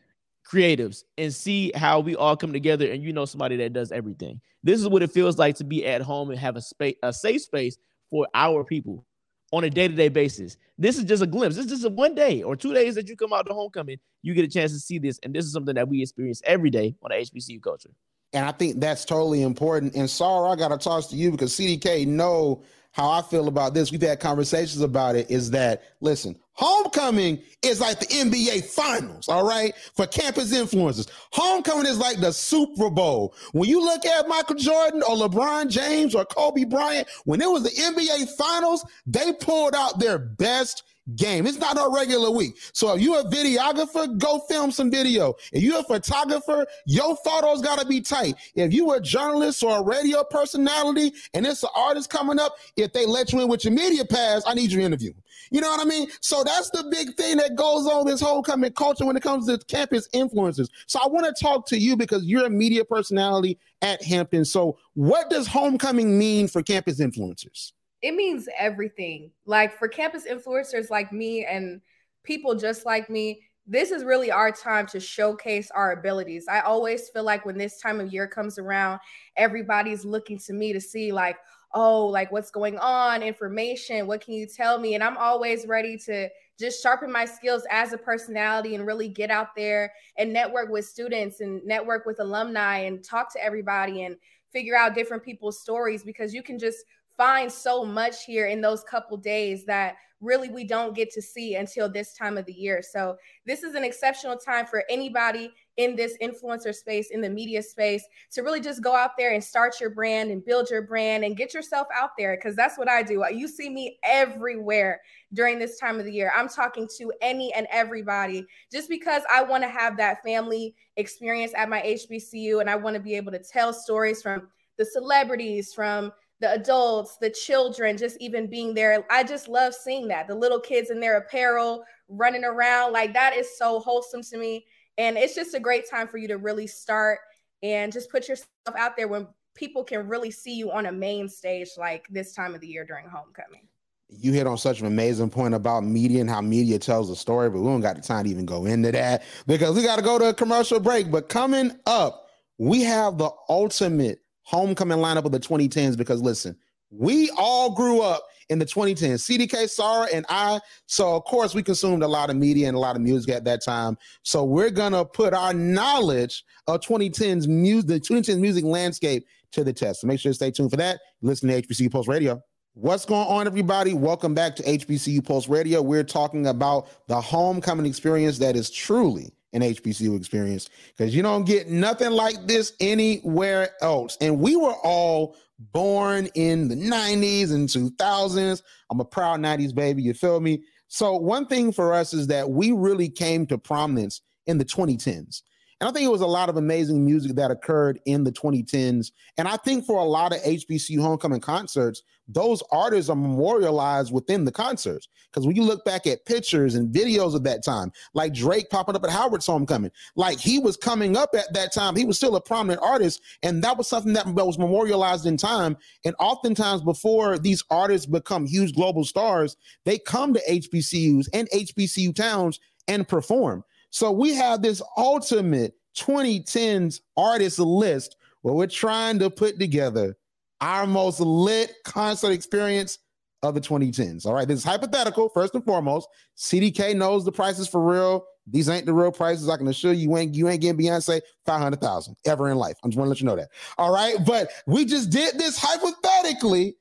creatives, 0.50 1.04
and 1.18 1.34
see 1.34 1.72
how 1.76 2.00
we 2.00 2.16
all 2.16 2.38
come 2.38 2.54
together 2.54 2.90
and 2.92 3.04
you 3.04 3.14
know 3.14 3.26
somebody 3.26 3.58
that 3.58 3.74
does 3.74 3.92
everything. 3.92 4.40
This 4.64 4.80
is 4.80 4.88
what 4.88 5.04
it 5.04 5.12
feels 5.12 5.38
like 5.38 5.56
to 5.58 5.64
be 5.64 5.86
at 5.86 6.02
home 6.02 6.30
and 6.30 6.40
have 6.40 6.56
a 6.56 6.62
space, 6.62 6.96
a 7.04 7.14
safe 7.14 7.42
space 7.42 7.78
for 8.10 8.28
our 8.34 8.64
people 8.64 9.06
on 9.52 9.64
a 9.64 9.70
day-to-day 9.70 10.10
basis. 10.10 10.58
This 10.78 10.98
is 10.98 11.06
just 11.06 11.24
a 11.24 11.28
glimpse. 11.28 11.56
This 11.56 11.66
is 11.66 11.72
just 11.72 11.86
a 11.86 11.90
one 11.90 12.16
day 12.16 12.44
or 12.44 12.56
two 12.56 12.74
days 12.74 12.96
that 12.96 13.08
you 13.08 13.16
come 13.16 13.34
out 13.34 13.46
to 13.48 13.54
homecoming, 13.54 13.98
you 14.22 14.34
get 14.34 14.46
a 14.46 14.50
chance 14.50 14.74
to 14.74 14.80
see 14.80 15.00
this. 15.00 15.20
And 15.24 15.34
this 15.34 15.46
is 15.46 15.54
something 15.54 15.76
that 15.76 15.88
we 15.88 16.02
experience 16.02 16.42
every 16.46 16.70
day 16.70 16.96
on 17.02 17.12
the 17.12 17.16
HBCU 17.16 17.62
culture. 17.62 17.92
And 18.34 18.46
I 18.46 18.52
think 18.52 18.80
that's 18.80 19.06
totally 19.06 19.42
important. 19.42 19.96
And 19.96 20.10
Sarah, 20.10 20.50
I 20.50 20.56
gotta 20.56 20.78
toss 20.78 21.08
to 21.10 21.16
you 21.16 21.32
because 21.32 21.54
CDK 21.54 22.06
know 22.06 22.64
how 22.92 23.10
I 23.12 23.22
feel 23.22 23.48
about 23.48 23.74
this. 23.74 23.92
We've 23.92 24.02
had 24.02 24.20
conversations 24.20 24.82
about 24.82 25.16
it. 25.16 25.30
Is 25.30 25.52
that 25.52 25.84
listen, 26.02 26.36
homecoming 26.54 27.40
is 27.62 27.80
like 27.80 28.00
the 28.00 28.08
NBA 28.08 28.66
finals, 28.66 29.30
all 29.30 29.48
right, 29.48 29.74
for 29.96 30.08
campus 30.08 30.52
influencers. 30.52 31.08
Homecoming 31.32 31.86
is 31.86 32.00
like 32.00 32.20
the 32.20 32.34
Super 32.34 32.90
Bowl. 32.90 33.36
When 33.52 33.70
you 33.70 33.82
look 33.82 34.04
at 34.06 34.28
Michael 34.28 34.56
Jordan 34.56 35.04
or 35.04 35.16
LeBron 35.16 35.70
James 35.70 36.16
or 36.16 36.26
Kobe 36.26 36.64
Bryant, 36.64 37.08
when 37.26 37.40
it 37.40 37.50
was 37.50 37.64
the 37.64 37.70
NBA 37.70 38.36
finals, 38.36 38.84
they 39.06 39.32
pulled 39.34 39.76
out 39.76 40.00
their 40.00 40.18
best 40.18 40.84
game. 41.16 41.48
It's 41.48 41.58
not 41.58 41.78
a 41.78 41.90
regular 41.94 42.32
week. 42.32 42.58
So 42.74 42.94
if 42.96 43.02
you're 43.02 43.20
a 43.20 43.24
videographer, 43.24 44.18
go 44.18 44.40
film 44.50 44.72
some 44.72 44.92
video. 44.92 45.36
If 45.52 45.64
you're 45.64 45.80
a 45.80 45.84
photographer, 45.84 46.66
your 46.86 47.16
photos 47.18 47.62
got 47.62 47.80
to 47.80 47.88
be 47.88 48.02
tight. 48.02 48.36
If 48.56 48.74
you 48.74 48.92
a 48.92 49.02
journalist 49.02 49.64
or 49.64 49.80
a 49.80 49.84
radio 49.84 50.24
personality 50.24 51.14
and 51.34 51.46
it's 51.46 51.64
an 51.64 51.70
artist 51.76 52.10
coming 52.10 52.40
up, 52.40 52.56
if 52.76 52.94
they 52.94 53.06
let 53.06 53.32
you 53.32 53.42
in 53.42 53.48
with 53.48 53.64
your 53.64 53.74
media 53.74 54.06
pass, 54.06 54.44
I 54.46 54.54
need 54.54 54.72
your 54.72 54.82
interview. 54.82 55.14
You 55.52 55.62
know 55.62 55.70
what 55.70 55.80
I 55.80 55.86
mean? 55.86 56.10
So 56.22 56.44
that's 56.44 56.70
the 56.72 56.84
big 56.92 57.16
thing 57.16 57.38
that 57.38 57.56
goes 57.56 57.88
on 57.88 58.06
this 58.06 58.20
homecoming 58.20 58.74
culture 58.74 59.06
when 59.06 59.16
it 59.16 59.24
comes 59.24 59.48
to 59.48 59.58
campus 59.68 60.10
influencers. 60.10 60.70
So 60.88 61.00
I 61.02 61.08
want 61.08 61.26
to 61.26 61.44
talk 61.44 61.66
to 61.68 61.78
you 61.78 61.96
because 61.96 62.26
you're 62.26 62.46
a 62.46 62.50
media 62.50 62.84
personality 62.84 63.58
at 63.82 64.04
Hampton. 64.04 64.44
So 64.44 64.78
what 64.96 65.30
does 65.30 65.48
homecoming 65.48 66.18
mean 66.18 66.48
for 66.48 66.62
campus 66.62 67.00
influencers? 67.00 67.72
It 68.02 68.14
means 68.14 68.48
everything. 68.58 69.32
Like 69.46 69.78
for 69.78 69.88
campus 69.88 70.26
influencers 70.26 70.90
like 70.90 71.12
me 71.12 71.46
and 71.46 71.82
people 72.24 72.56
just 72.56 72.86
like 72.86 73.10
me, 73.10 73.42
this 73.66 73.92
is 73.92 74.04
really 74.06 74.32
our 74.32 74.52
time 74.52 74.86
to 74.88 75.00
showcase 75.00 75.70
our 75.72 75.92
abilities. 75.92 76.46
I 76.50 76.62
always 76.62 77.10
feel 77.10 77.24
like 77.24 77.46
when 77.46 77.58
this 77.58 77.82
time 77.82 78.00
of 78.00 78.14
year 78.14 78.28
comes 78.28 78.58
around, 78.58 79.00
everybody's 79.36 80.06
looking 80.06 80.38
to 80.40 80.54
me 80.54 80.72
to 80.72 80.80
see 80.80 81.12
like, 81.12 81.38
oh, 81.74 82.06
like 82.06 82.32
what's 82.32 82.50
going 82.50 82.78
on, 82.78 83.22
information, 83.22 84.08
what 84.08 84.22
can 84.22 84.34
you 84.36 84.48
tell 84.48 84.80
me? 84.80 84.96
And 84.96 85.04
I'm 85.04 85.18
always 85.18 85.68
ready 85.68 85.98
to 86.06 86.30
just 86.58 86.82
sharpen 86.82 87.12
my 87.12 87.26
skills 87.26 87.64
as 87.70 87.92
a 87.92 87.98
personality 87.98 88.76
and 88.76 88.88
really 88.88 89.10
get 89.10 89.30
out 89.30 89.50
there 89.56 89.92
and 90.18 90.32
network 90.32 90.70
with 90.70 90.86
students 90.86 91.42
and 91.42 91.64
network 91.66 92.06
with 92.06 92.20
alumni 92.22 92.80
and 92.80 93.04
talk 93.04 93.32
to 93.34 93.44
everybody 93.44 94.04
and 94.04 94.16
figure 94.54 94.78
out 94.78 94.96
different 94.96 95.24
people's 95.24 95.60
stories 95.60 96.04
because 96.04 96.34
you 96.34 96.42
can 96.42 96.58
just 96.58 96.86
find 97.18 97.52
so 97.52 97.84
much 97.84 98.24
here 98.24 98.48
in 98.48 98.62
those 98.62 98.84
couple 98.84 99.18
days 99.18 99.66
that 99.66 99.96
really 100.22 100.50
we 100.50 100.64
don't 100.64 100.96
get 100.96 101.12
to 101.12 101.22
see 101.22 101.56
until 101.56 101.90
this 101.90 102.14
time 102.14 102.38
of 102.38 102.46
the 102.46 102.54
year. 102.54 102.82
So 102.82 103.18
this 103.46 103.64
is 103.64 103.76
an 103.76 103.84
exceptional 103.84 104.38
time 104.38 104.66
for 104.66 104.84
anybody 104.90 105.52
in 105.78 105.96
this 105.96 106.18
influencer 106.22 106.74
space, 106.74 107.12
in 107.12 107.22
the 107.22 107.30
media 107.30 107.62
space, 107.62 108.04
to 108.32 108.42
really 108.42 108.60
just 108.60 108.82
go 108.82 108.96
out 108.96 109.12
there 109.16 109.34
and 109.34 109.44
start 109.44 109.80
your 109.80 109.92
brand 109.92 110.32
and 110.32 110.44
build 110.44 110.72
your 110.72 110.82
brand 110.82 111.24
and 111.24 111.38
get 111.38 111.54
yourself 111.54 111.88
out 111.96 112.12
there. 112.18 112.36
Cause 112.38 112.56
that's 112.56 112.80
what 112.80 112.90
I 112.90 113.04
do. 113.04 113.24
You 113.32 113.48
see 113.48 113.70
me 113.70 114.00
everywhere 114.04 115.02
during 115.34 115.60
this 115.60 115.78
time 115.78 116.00
of 116.00 116.06
the 116.06 116.14
year. 116.14 116.32
I'm 116.36 116.50
talking 116.50 116.88
to 116.98 117.14
any 117.22 117.54
and 117.54 117.68
everybody 117.70 118.46
just 118.72 118.90
because 118.90 119.22
I 119.32 119.44
want 119.44 119.64
to 119.64 119.70
have 119.70 119.98
that 119.98 120.24
family 120.24 120.74
experience 120.96 121.52
at 121.56 121.70
my 121.70 121.82
HBCU 121.82 122.60
and 122.60 122.70
I 122.70 122.76
want 122.76 122.96
to 122.96 123.02
be 123.02 123.14
able 123.14 123.32
to 123.34 123.40
tell 123.40 123.72
stories 123.72 124.24
from 124.24 124.48
the 124.80 124.86
celebrities, 124.86 125.74
from 125.74 126.12
the 126.40 126.54
adults, 126.54 127.18
the 127.18 127.30
children, 127.30 127.98
just 127.98 128.18
even 128.20 128.48
being 128.48 128.74
there. 128.74 129.06
I 129.10 129.24
just 129.24 129.48
love 129.48 129.74
seeing 129.74 130.08
that. 130.10 130.28
The 130.28 130.36
little 130.36 130.60
kids 130.60 130.92
in 130.92 131.00
their 131.00 131.18
apparel 131.18 131.84
running 132.08 132.44
around. 132.44 132.94
Like 132.94 133.14
that 133.14 133.36
is 133.36 133.58
so 133.58 133.80
wholesome 133.80 134.22
to 134.24 134.38
me. 134.38 134.66
And 134.98 135.18
it's 135.18 135.36
just 135.36 135.54
a 135.54 135.60
great 135.60 135.90
time 135.90 136.08
for 136.08 136.18
you 136.18 136.28
to 136.28 136.38
really 136.38 136.68
start 136.68 137.20
and 137.64 137.92
just 137.92 138.12
put 138.12 138.28
yourself 138.28 138.48
out 138.76 138.96
there 138.96 139.08
when 139.08 139.28
people 139.56 139.84
can 139.84 140.08
really 140.08 140.32
see 140.32 140.54
you 140.54 140.72
on 140.72 140.86
a 140.86 140.92
main 140.92 141.28
stage 141.28 141.70
like 141.78 142.06
this 142.10 142.34
time 142.34 142.54
of 142.54 142.62
the 142.62 142.68
year 142.68 142.86
during 142.86 143.08
homecoming. 143.08 143.68
You 144.10 144.32
hit 144.32 144.48
on 144.48 144.58
such 144.58 144.80
an 144.80 144.86
amazing 144.86 145.30
point 145.30 145.54
about 145.54 145.84
media 145.84 146.22
and 146.22 146.30
how 146.30 146.40
media 146.40 146.80
tells 146.80 147.10
the 147.10 147.16
story, 147.16 147.50
but 147.50 147.60
we 147.60 147.68
don't 147.68 147.82
got 147.82 147.96
the 147.96 148.02
time 148.02 148.24
to 148.24 148.30
even 148.30 148.46
go 148.46 148.66
into 148.66 148.92
that 148.92 149.24
because 149.48 149.76
we 149.76 149.84
got 149.84 149.98
to 149.98 150.02
go 150.02 150.18
to 150.18 150.30
a 150.30 150.34
commercial 150.34 150.80
break. 150.80 151.12
But 151.12 151.28
coming 151.28 151.72
up, 151.86 152.28
we 152.58 152.84
have 152.84 153.18
the 153.18 153.32
ultimate 153.50 154.20
homecoming 154.48 154.98
lineup 155.00 155.26
of 155.26 155.34
the 155.34 155.40
2010s 155.40 155.98
because 155.98 156.22
listen, 156.22 156.56
we 156.90 157.30
all 157.32 157.76
grew 157.76 158.02
up 158.02 158.24
in 158.48 158.60
the 158.60 158.66
2010s. 158.66 159.20
CDK, 159.20 159.70
Sarah, 159.70 160.08
and 160.14 160.26
I. 160.30 160.62
So 160.86 161.18
of 161.18 161.26
course 161.26 161.54
we 161.54 161.62
consumed 161.62 162.02
a 162.02 162.08
lot 162.08 162.30
of 162.30 162.38
media 162.38 162.70
and 162.70 162.78
a 162.78 162.80
lot 162.80 162.96
of 162.96 163.02
music 163.02 163.36
at 163.36 163.44
that 163.44 163.62
time. 163.62 163.98
So 164.24 164.46
we're 164.46 164.70
gonna 164.70 165.04
put 165.04 165.34
our 165.34 165.54
knowledge 165.54 166.46
of 166.68 166.80
2010s 166.80 167.46
music, 167.46 167.90
the 167.90 168.00
2010s 168.00 168.40
music 168.40 168.64
landscape 168.64 169.26
to 169.52 169.66
the 169.66 169.74
test. 169.74 170.00
So 170.00 170.08
make 170.08 170.22
sure 170.22 170.30
to 170.30 170.34
stay 170.34 170.50
tuned 170.50 170.72
for 170.72 170.78
that. 170.78 171.02
Listen 171.22 171.50
to 171.50 171.62
HBCU 171.62 171.92
Pulse 171.92 172.08
Radio. 172.08 172.42
What's 172.74 173.04
going 173.04 173.28
on, 173.28 173.48
everybody? 173.48 173.94
Welcome 173.94 174.34
back 174.34 174.56
to 174.56 174.64
HBCU 174.64 175.26
Pulse 175.26 175.50
Radio. 175.50 175.82
We're 175.82 176.06
talking 176.06 176.48
about 176.48 176.88
the 177.08 177.20
homecoming 177.20 177.86
experience 177.86 178.38
that 178.38 178.56
is 178.56 178.70
truly 178.70 179.34
an 179.58 179.74
HBCU 179.74 180.16
experience 180.16 180.70
because 180.96 181.16
you 181.16 181.24
don't 181.24 181.46
get 181.46 181.68
nothing 181.68 182.12
like 182.12 182.48
this 182.48 182.74
anywhere 182.80 183.72
else. 183.82 184.18
And 184.22 184.40
we 184.40 184.56
were 184.56 184.76
all 184.84 185.36
born 185.74 186.28
in 186.36 186.68
the 186.68 186.76
90s 186.76 187.52
and 187.52 187.68
2000s. 187.68 188.62
I'm 188.92 189.00
a 189.00 189.06
proud 189.06 189.40
90s 189.40 189.74
baby, 189.74 190.04
you 190.04 190.14
feel 190.14 190.40
me? 190.40 190.64
So, 190.88 191.18
one 191.18 191.48
thing 191.48 191.72
for 191.72 191.94
us 191.94 192.14
is 192.14 192.28
that 192.28 192.50
we 192.50 192.72
really 192.72 193.10
came 193.10 193.46
to 193.48 193.58
prominence 193.58 194.22
in 194.46 194.58
the 194.58 194.66
2010s. 194.66 195.42
And 195.80 195.88
I 195.88 195.92
think 195.92 196.06
it 196.06 196.12
was 196.12 196.22
a 196.22 196.28
lot 196.28 196.50
of 196.50 196.58
amazing 196.58 197.06
music 197.06 197.36
that 197.36 197.52
occurred 197.52 198.00
in 198.06 198.24
the 198.24 198.32
2010s. 198.32 199.12
And 199.38 199.48
I 199.48 199.58
think 199.58 199.86
for 199.86 200.00
a 200.00 200.04
lot 200.04 200.34
of 200.34 200.42
HBCU 200.42 201.00
homecoming 201.00 201.40
concerts, 201.40 202.02
those 202.28 202.64
artists 202.72 203.10
are 203.10 203.16
memorialized 203.16 204.12
within 204.12 204.44
the 204.44 204.52
concerts. 204.52 205.08
Because 205.32 205.46
when 205.46 205.56
you 205.56 205.64
look 205.64 205.86
back 205.86 206.08
at 206.08 206.26
pictures 206.26 206.76
and 206.76 206.94
videos 206.94 207.36
of 207.36 207.44
that 207.44 207.64
time, 207.64 207.92
like 208.14 208.34
Drake 208.34 208.70
popping 208.70 208.96
up 208.96 209.04
at 209.04 209.12
Howard's 209.12 209.46
homecoming, 209.46 209.92
like 210.16 210.40
he 210.40 210.60
was 210.60 210.76
coming 210.78 211.16
up 211.16 211.30
at 211.36 211.54
that 211.54 211.74
time, 211.74 211.96
he 211.96 212.06
was 212.06 212.18
still 212.18 212.36
a 212.36 212.42
prominent 212.42 212.82
artist. 212.82 213.22
And 213.44 213.64
that 213.64 213.78
was 213.78 213.88
something 213.88 214.14
that 214.14 214.28
was 214.28 214.58
memorialized 214.58 215.26
in 215.26 215.38
time. 215.38 215.78
And 216.04 216.16
oftentimes, 216.20 216.82
before 216.82 217.38
these 217.38 217.64
artists 217.70 218.08
become 218.08 218.48
huge 218.48 218.74
global 218.74 219.04
stars, 219.04 219.56
they 219.86 220.00
come 220.00 220.34
to 220.34 220.42
HBCUs 220.50 221.28
and 221.34 221.48
HBCU 221.52 222.16
towns 222.16 222.60
and 222.88 223.08
perform. 223.08 223.64
So 223.90 224.12
we 224.12 224.34
have 224.36 224.62
this 224.62 224.82
ultimate 224.98 225.74
2010s 225.96 227.02
artist 227.16 227.60
list 227.60 228.18
where 228.42 228.54
we're 228.54 228.68
trying 228.68 229.20
to 229.20 229.30
put 229.30 229.60
together 229.60 230.18
our 230.62 230.88
most 230.88 231.20
lit 231.20 231.74
concert 231.84 232.32
experience 232.32 233.00
of 233.44 233.54
the 233.54 233.62
2010s. 233.62 234.26
All 234.26 234.34
right, 234.34 234.48
this 234.48 234.60
is 234.60 234.66
hypothetical, 234.66 235.30
first 235.30 235.54
and 235.54 235.64
foremost. 235.64 236.08
CDK 236.36 236.96
knows 236.96 237.26
the 237.26 237.32
prices 237.32 237.68
for 237.68 237.84
real. 237.84 238.26
These 238.48 238.70
ain't 238.70 238.86
the 238.86 238.94
real 238.94 239.12
prices. 239.12 239.50
I 239.50 239.58
can 239.58 239.68
assure 239.68 239.94
you, 239.94 240.10
you 240.10 240.18
ain't 240.18 240.34
you 240.34 240.48
ain't 240.48 240.62
getting 240.62 240.80
Beyonce 240.80 241.22
500,000 241.46 242.16
ever 242.26 242.50
in 242.50 242.58
life. 242.58 242.78
I'm 242.84 242.90
just 242.90 242.98
want 242.98 243.08
to 243.08 243.10
let 243.10 243.20
you 243.20 243.26
know 243.26 243.36
that. 243.36 243.50
All 243.78 243.94
right, 243.94 244.16
but 244.26 244.50
we 244.66 244.86
just 244.86 245.10
did 245.10 245.38
this 245.38 245.58
hypothetically 245.60 246.76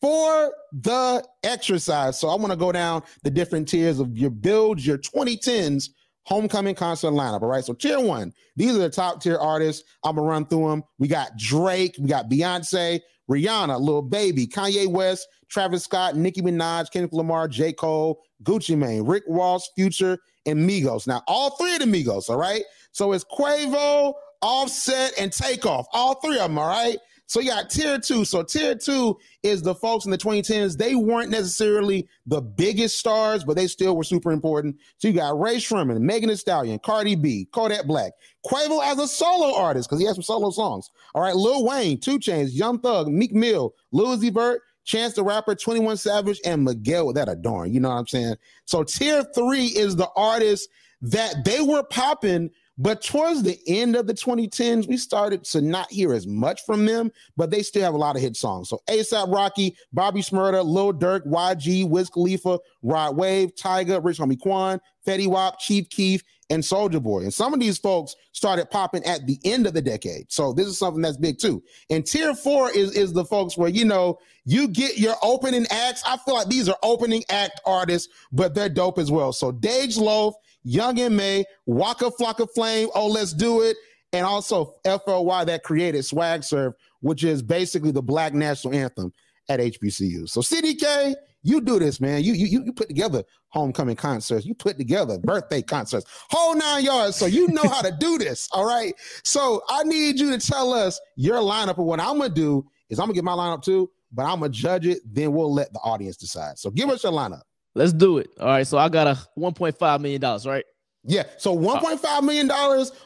for 0.00 0.52
the 0.72 1.24
exercise. 1.44 2.18
So 2.18 2.28
I 2.28 2.34
want 2.34 2.50
to 2.50 2.56
go 2.56 2.72
down 2.72 3.02
the 3.22 3.30
different 3.30 3.68
tiers 3.68 4.00
of 4.00 4.18
your 4.18 4.30
builds, 4.30 4.84
your 4.84 4.98
2010s 4.98 5.90
homecoming 6.24 6.74
concert 6.74 7.10
lineup. 7.10 7.42
All 7.42 7.48
right. 7.48 7.64
So 7.64 7.72
tier 7.72 8.00
one, 8.00 8.32
these 8.56 8.74
are 8.74 8.78
the 8.78 8.90
top 8.90 9.22
tier 9.22 9.38
artists. 9.38 9.84
I'm 10.04 10.16
gonna 10.16 10.28
run 10.28 10.46
through 10.46 10.68
them. 10.68 10.84
We 10.98 11.08
got 11.08 11.36
Drake, 11.36 11.96
we 11.98 12.08
got 12.08 12.30
Beyonce, 12.30 13.00
Rihanna, 13.30 13.80
Lil 13.80 14.02
Baby, 14.02 14.46
Kanye 14.46 14.86
West, 14.86 15.26
Travis 15.48 15.84
Scott, 15.84 16.16
Nicki 16.16 16.42
Minaj, 16.42 16.90
Kendrick 16.90 17.12
Lamar, 17.12 17.48
J. 17.48 17.72
Cole, 17.72 18.22
Gucci 18.42 18.76
Mane, 18.76 19.04
Rick 19.04 19.24
Ross, 19.28 19.68
Future, 19.74 20.18
and 20.46 20.68
Migos. 20.68 21.06
Now, 21.06 21.22
all 21.26 21.50
three 21.56 21.74
of 21.74 21.80
the 21.80 21.86
Migos, 21.86 22.28
all 22.28 22.36
right? 22.36 22.62
So 22.92 23.12
it's 23.12 23.24
Quavo, 23.24 24.14
Offset, 24.42 25.12
and 25.18 25.32
Takeoff. 25.32 25.86
All 25.92 26.16
three 26.20 26.38
of 26.38 26.48
them, 26.48 26.58
all 26.58 26.68
right? 26.68 26.98
So 27.32 27.40
you 27.40 27.48
got 27.48 27.70
tier 27.70 27.98
two. 27.98 28.26
So 28.26 28.42
tier 28.42 28.74
two 28.74 29.18
is 29.42 29.62
the 29.62 29.74
folks 29.74 30.04
in 30.04 30.10
the 30.10 30.18
2010s. 30.18 30.76
They 30.76 30.94
weren't 30.94 31.30
necessarily 31.30 32.06
the 32.26 32.42
biggest 32.42 32.98
stars, 32.98 33.42
but 33.42 33.56
they 33.56 33.66
still 33.68 33.96
were 33.96 34.04
super 34.04 34.32
important. 34.32 34.76
So 34.98 35.08
you 35.08 35.14
got 35.14 35.40
Rae 35.40 35.56
Sremmurd, 35.56 36.02
Megan 36.02 36.28
Thee 36.28 36.36
Stallion, 36.36 36.78
Cardi 36.80 37.14
B, 37.14 37.48
Kodak 37.50 37.86
Black, 37.86 38.12
Quavo 38.44 38.84
as 38.84 38.98
a 38.98 39.08
solo 39.08 39.58
artist 39.58 39.88
because 39.88 39.98
he 39.98 40.06
has 40.06 40.16
some 40.16 40.22
solo 40.22 40.50
songs. 40.50 40.90
All 41.14 41.22
right, 41.22 41.34
Lil 41.34 41.64
Wayne, 41.64 41.98
2 41.98 42.18
Chainz, 42.18 42.50
Young 42.52 42.78
Thug, 42.78 43.08
Meek 43.08 43.32
Mill, 43.32 43.72
Uzi 43.94 44.30
Vert, 44.30 44.60
Chance 44.84 45.14
the 45.14 45.24
Rapper, 45.24 45.54
21 45.54 45.96
Savage, 45.96 46.38
and 46.44 46.62
Miguel 46.62 47.14
that 47.14 47.30
adorn. 47.30 47.72
You 47.72 47.80
know 47.80 47.88
what 47.88 47.96
I'm 47.96 48.06
saying? 48.08 48.36
So 48.66 48.84
tier 48.84 49.24
three 49.34 49.68
is 49.68 49.96
the 49.96 50.10
artist 50.16 50.68
that 51.00 51.46
they 51.46 51.62
were 51.62 51.82
popping 51.84 52.50
but 52.78 53.02
towards 53.02 53.42
the 53.42 53.58
end 53.66 53.96
of 53.96 54.06
the 54.06 54.14
2010s, 54.14 54.88
we 54.88 54.96
started 54.96 55.44
to 55.44 55.60
not 55.60 55.90
hear 55.90 56.14
as 56.14 56.26
much 56.26 56.62
from 56.64 56.86
them, 56.86 57.12
but 57.36 57.50
they 57.50 57.62
still 57.62 57.82
have 57.82 57.94
a 57.94 57.98
lot 57.98 58.16
of 58.16 58.22
hit 58.22 58.36
songs. 58.36 58.68
So 58.68 58.80
ASAP 58.88 59.32
Rocky, 59.32 59.76
Bobby 59.92 60.20
Shmurda, 60.20 60.64
Lil 60.64 60.94
Durk, 60.94 61.26
YG, 61.26 61.88
Wiz 61.88 62.08
Khalifa, 62.08 62.58
Rod 62.82 63.16
Wave, 63.16 63.54
Tyga, 63.54 64.02
Rich 64.02 64.18
Homie 64.18 64.40
Quan, 64.40 64.80
Fetty 65.06 65.26
Wap, 65.26 65.58
Chief 65.58 65.88
Keef, 65.90 66.22
and 66.52 66.62
Soulja 66.62 67.02
Boy. 67.02 67.22
And 67.22 67.32
some 67.32 67.54
of 67.54 67.60
these 67.60 67.78
folks 67.78 68.14
started 68.32 68.70
popping 68.70 69.04
at 69.04 69.26
the 69.26 69.38
end 69.44 69.66
of 69.66 69.74
the 69.74 69.80
decade. 69.80 70.30
So 70.30 70.52
this 70.52 70.66
is 70.66 70.78
something 70.78 71.02
that's 71.02 71.16
big 71.16 71.38
too. 71.38 71.62
And 71.88 72.04
tier 72.04 72.34
four 72.34 72.70
is, 72.70 72.94
is 72.94 73.12
the 73.12 73.24
folks 73.24 73.56
where, 73.56 73.70
you 73.70 73.84
know, 73.84 74.18
you 74.44 74.68
get 74.68 74.98
your 74.98 75.16
opening 75.22 75.66
acts. 75.70 76.02
I 76.06 76.18
feel 76.18 76.34
like 76.34 76.48
these 76.48 76.68
are 76.68 76.76
opening 76.82 77.24
act 77.30 77.60
artists, 77.64 78.12
but 78.32 78.54
they're 78.54 78.68
dope 78.68 78.98
as 78.98 79.10
well. 79.10 79.32
So 79.32 79.50
Dej 79.50 79.98
Loaf 79.98 80.34
Young 80.64 81.00
and 81.00 81.14
M.A, 81.14 81.44
Waka 81.66 82.10
Flocka 82.10 82.48
Flame, 82.54 82.88
Oh 82.94 83.08
Let's 83.08 83.32
Do 83.32 83.62
It, 83.62 83.76
and 84.12 84.26
also 84.26 84.74
FLY 84.84 85.44
that 85.44 85.62
created 85.62 86.04
Swag 86.04 86.44
Surf, 86.44 86.74
which 87.00 87.24
is 87.24 87.42
basically 87.42 87.90
the 87.90 88.02
Black 88.02 88.34
National 88.34 88.74
Anthem 88.74 89.12
at 89.48 89.60
HBCU. 89.60 90.28
So 90.28 90.40
CDK, 90.40 91.14
you 91.42 91.60
do 91.60 91.78
this, 91.78 92.00
man. 92.00 92.22
You 92.22 92.34
you 92.34 92.62
you 92.64 92.72
put 92.72 92.88
together 92.88 93.24
homecoming 93.48 93.96
concerts. 93.96 94.46
You 94.46 94.54
put 94.54 94.78
together 94.78 95.18
birthday 95.18 95.60
concerts, 95.62 96.06
whole 96.30 96.54
nine 96.54 96.84
yards. 96.84 97.16
So 97.16 97.26
you 97.26 97.48
know 97.48 97.62
how 97.64 97.82
to 97.82 97.94
do 97.98 98.18
this. 98.18 98.48
All 98.52 98.64
right. 98.64 98.94
So 99.24 99.62
I 99.68 99.82
need 99.82 100.18
you 100.18 100.36
to 100.36 100.44
tell 100.44 100.72
us 100.72 101.00
your 101.16 101.38
lineup. 101.38 101.78
And 101.78 101.86
what 101.86 102.00
I'm 102.00 102.18
gonna 102.18 102.28
do 102.28 102.64
is 102.88 102.98
I'm 102.98 103.06
gonna 103.06 103.14
get 103.14 103.24
my 103.24 103.32
lineup 103.32 103.62
too, 103.62 103.90
but 104.12 104.24
I'm 104.24 104.40
gonna 104.40 104.50
judge 104.50 104.86
it. 104.86 105.00
Then 105.04 105.32
we'll 105.32 105.52
let 105.52 105.72
the 105.72 105.80
audience 105.80 106.16
decide. 106.16 106.58
So 106.58 106.70
give 106.70 106.88
us 106.88 107.02
your 107.02 107.12
lineup. 107.12 107.42
Let's 107.74 107.92
do 107.92 108.18
it. 108.18 108.30
All 108.40 108.48
right. 108.48 108.66
So 108.66 108.78
I 108.78 108.88
got 108.88 109.06
a 109.06 109.18
$1.5 109.38 110.00
million, 110.00 110.20
right? 110.46 110.64
Yeah. 111.04 111.24
So 111.38 111.52
uh, 111.58 111.80
$1.5 111.80 112.22
million 112.22 112.48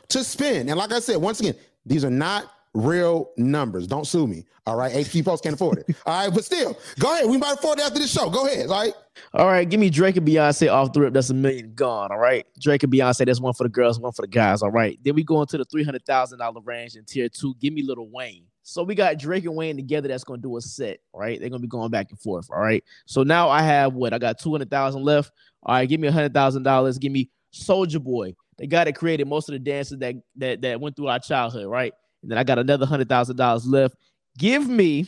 to 0.08 0.24
spend. 0.24 0.68
And 0.68 0.78
like 0.78 0.92
I 0.92 1.00
said, 1.00 1.16
once 1.16 1.40
again, 1.40 1.54
these 1.84 2.04
are 2.04 2.10
not 2.10 2.50
real 2.74 3.30
numbers. 3.36 3.86
Don't 3.86 4.06
sue 4.06 4.26
me. 4.26 4.44
All 4.66 4.76
right. 4.76 4.92
HP 4.92 5.24
Post 5.24 5.44
can't 5.44 5.54
afford 5.54 5.78
it. 5.78 5.96
All 6.04 6.24
right. 6.24 6.34
But 6.34 6.44
still, 6.44 6.76
go 6.98 7.14
ahead. 7.14 7.30
We 7.30 7.38
might 7.38 7.54
afford 7.54 7.78
it 7.78 7.86
after 7.86 8.00
the 8.00 8.08
show. 8.08 8.28
Go 8.28 8.46
ahead. 8.46 8.66
All 8.68 8.82
right. 8.82 8.92
All 9.32 9.46
right. 9.46 9.68
Give 9.68 9.78
me 9.78 9.88
Drake 9.88 10.16
and 10.16 10.26
Beyonce 10.26 10.70
off 10.70 10.92
the 10.92 11.00
rip. 11.00 11.14
That's 11.14 11.30
a 11.30 11.34
million 11.34 11.72
gone. 11.74 12.10
All 12.10 12.18
right. 12.18 12.44
Drake 12.60 12.82
and 12.82 12.92
Beyonce. 12.92 13.24
That's 13.24 13.40
one 13.40 13.54
for 13.54 13.62
the 13.62 13.68
girls, 13.68 14.00
one 14.00 14.12
for 14.12 14.22
the 14.22 14.28
guys. 14.28 14.62
All 14.62 14.72
right. 14.72 14.98
Then 15.02 15.14
we 15.14 15.22
go 15.22 15.40
into 15.40 15.56
the 15.56 15.64
$300,000 15.64 16.66
range 16.66 16.96
in 16.96 17.04
tier 17.04 17.28
two. 17.28 17.54
Give 17.60 17.72
me 17.72 17.82
Lil 17.82 18.08
Wayne. 18.08 18.44
So 18.68 18.82
we 18.82 18.96
got 18.96 19.16
Drake 19.16 19.44
and 19.44 19.54
Wayne 19.54 19.76
together. 19.76 20.08
That's 20.08 20.24
to 20.24 20.36
do 20.36 20.56
a 20.56 20.60
set, 20.60 20.98
right? 21.14 21.38
They're 21.38 21.48
to 21.50 21.58
be 21.60 21.68
going 21.68 21.88
back 21.88 22.10
and 22.10 22.18
forth. 22.18 22.48
All 22.50 22.58
right. 22.58 22.82
So 23.06 23.22
now 23.22 23.48
I 23.48 23.62
have 23.62 23.94
what? 23.94 24.12
I 24.12 24.18
got 24.18 24.40
200,000 24.40 25.04
left. 25.04 25.30
All 25.62 25.76
right. 25.76 25.88
Give 25.88 26.00
me 26.00 26.08
a 26.08 26.12
$100,000. 26.12 27.00
Give 27.00 27.12
me 27.12 27.30
Soulja 27.54 28.02
Boy, 28.02 28.34
the 28.58 28.66
guy 28.66 28.82
that 28.82 28.96
created 28.96 29.28
most 29.28 29.48
of 29.48 29.52
the 29.52 29.60
dances 29.60 29.98
that, 30.00 30.16
that, 30.34 30.62
that 30.62 30.80
went 30.80 30.96
through 30.96 31.06
our 31.06 31.20
childhood, 31.20 31.66
right? 31.66 31.92
And 32.22 32.30
then 32.32 32.38
I 32.38 32.42
got 32.42 32.58
another 32.58 32.86
$100,000 32.86 33.62
left. 33.66 33.94
Give 34.36 34.68
me 34.68 35.06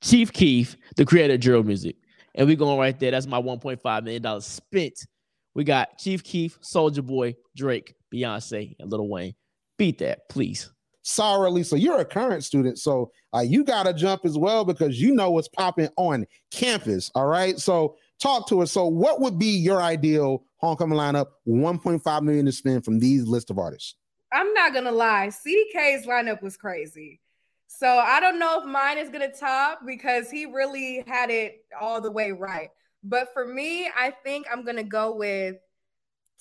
Chief 0.00 0.32
Keef, 0.32 0.76
the 0.96 1.04
creator 1.04 1.34
of 1.34 1.40
drill 1.40 1.62
music. 1.62 1.94
And 2.34 2.48
we 2.48 2.56
going 2.56 2.80
right 2.80 2.98
there. 2.98 3.12
That's 3.12 3.28
my 3.28 3.40
$1.5 3.40 4.02
million 4.02 4.40
spent. 4.40 5.06
We 5.54 5.62
got 5.62 5.98
Chief 5.98 6.24
Keef, 6.24 6.60
Soulja 6.62 7.06
Boy, 7.06 7.36
Drake, 7.54 7.94
Beyonce, 8.12 8.74
and 8.80 8.90
Lil 8.90 9.06
Wayne. 9.06 9.34
Beat 9.78 9.98
that, 9.98 10.28
please. 10.28 10.68
Sarah 11.10 11.50
Lee, 11.50 11.64
you're 11.72 12.00
a 12.00 12.04
current 12.04 12.44
student, 12.44 12.78
so 12.78 13.10
uh, 13.34 13.40
you 13.40 13.64
got 13.64 13.84
to 13.84 13.92
jump 13.92 14.24
as 14.24 14.38
well 14.38 14.64
because 14.64 15.00
you 15.00 15.14
know 15.14 15.30
what's 15.30 15.48
popping 15.48 15.88
on 15.96 16.26
campus. 16.50 17.10
All 17.14 17.26
right, 17.26 17.58
so 17.58 17.96
talk 18.20 18.48
to 18.48 18.62
us. 18.62 18.72
So, 18.72 18.86
what 18.86 19.20
would 19.20 19.38
be 19.38 19.58
your 19.58 19.82
ideal 19.82 20.44
homecoming 20.58 20.98
lineup? 20.98 21.26
1.5 21.46 22.22
million 22.22 22.46
to 22.46 22.52
spend 22.52 22.84
from 22.84 22.98
these 22.98 23.26
list 23.26 23.50
of 23.50 23.58
artists. 23.58 23.96
I'm 24.32 24.52
not 24.54 24.72
gonna 24.72 24.92
lie, 24.92 25.28
CDK's 25.28 26.06
lineup 26.06 26.42
was 26.42 26.56
crazy. 26.56 27.20
So 27.66 27.88
I 27.88 28.20
don't 28.20 28.38
know 28.38 28.60
if 28.60 28.66
mine 28.66 28.98
is 28.98 29.08
gonna 29.10 29.32
top 29.32 29.80
because 29.86 30.30
he 30.30 30.46
really 30.46 31.04
had 31.06 31.30
it 31.30 31.64
all 31.80 32.00
the 32.00 32.10
way 32.10 32.32
right. 32.32 32.68
But 33.02 33.32
for 33.32 33.46
me, 33.46 33.88
I 33.88 34.12
think 34.24 34.46
I'm 34.52 34.64
gonna 34.64 34.84
go 34.84 35.14
with 35.14 35.56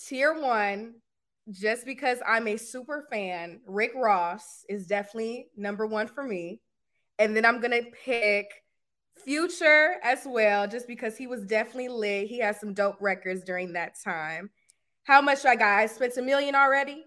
tier 0.05 0.39
one, 0.39 0.95
just 1.51 1.85
because 1.85 2.19
I'm 2.27 2.47
a 2.47 2.57
super 2.57 3.07
fan, 3.11 3.61
Rick 3.65 3.91
Ross 3.95 4.65
is 4.69 4.87
definitely 4.87 5.47
number 5.57 5.85
one 5.85 6.07
for 6.07 6.23
me. 6.23 6.61
And 7.17 7.35
then 7.35 7.45
I'm 7.45 7.59
gonna 7.59 7.83
pick 8.03 8.47
Future 9.25 9.95
as 10.01 10.21
well, 10.25 10.67
just 10.67 10.87
because 10.87 11.17
he 11.17 11.27
was 11.27 11.45
definitely 11.45 11.89
lit. 11.89 12.27
He 12.27 12.39
has 12.39 12.59
some 12.59 12.73
dope 12.73 12.97
records 13.01 13.43
during 13.43 13.73
that 13.73 13.95
time. 14.01 14.49
How 15.03 15.21
much 15.21 15.45
I 15.45 15.55
got? 15.55 15.79
I 15.79 15.87
spent 15.87 16.15
a 16.17 16.21
million 16.21 16.55
already. 16.55 17.03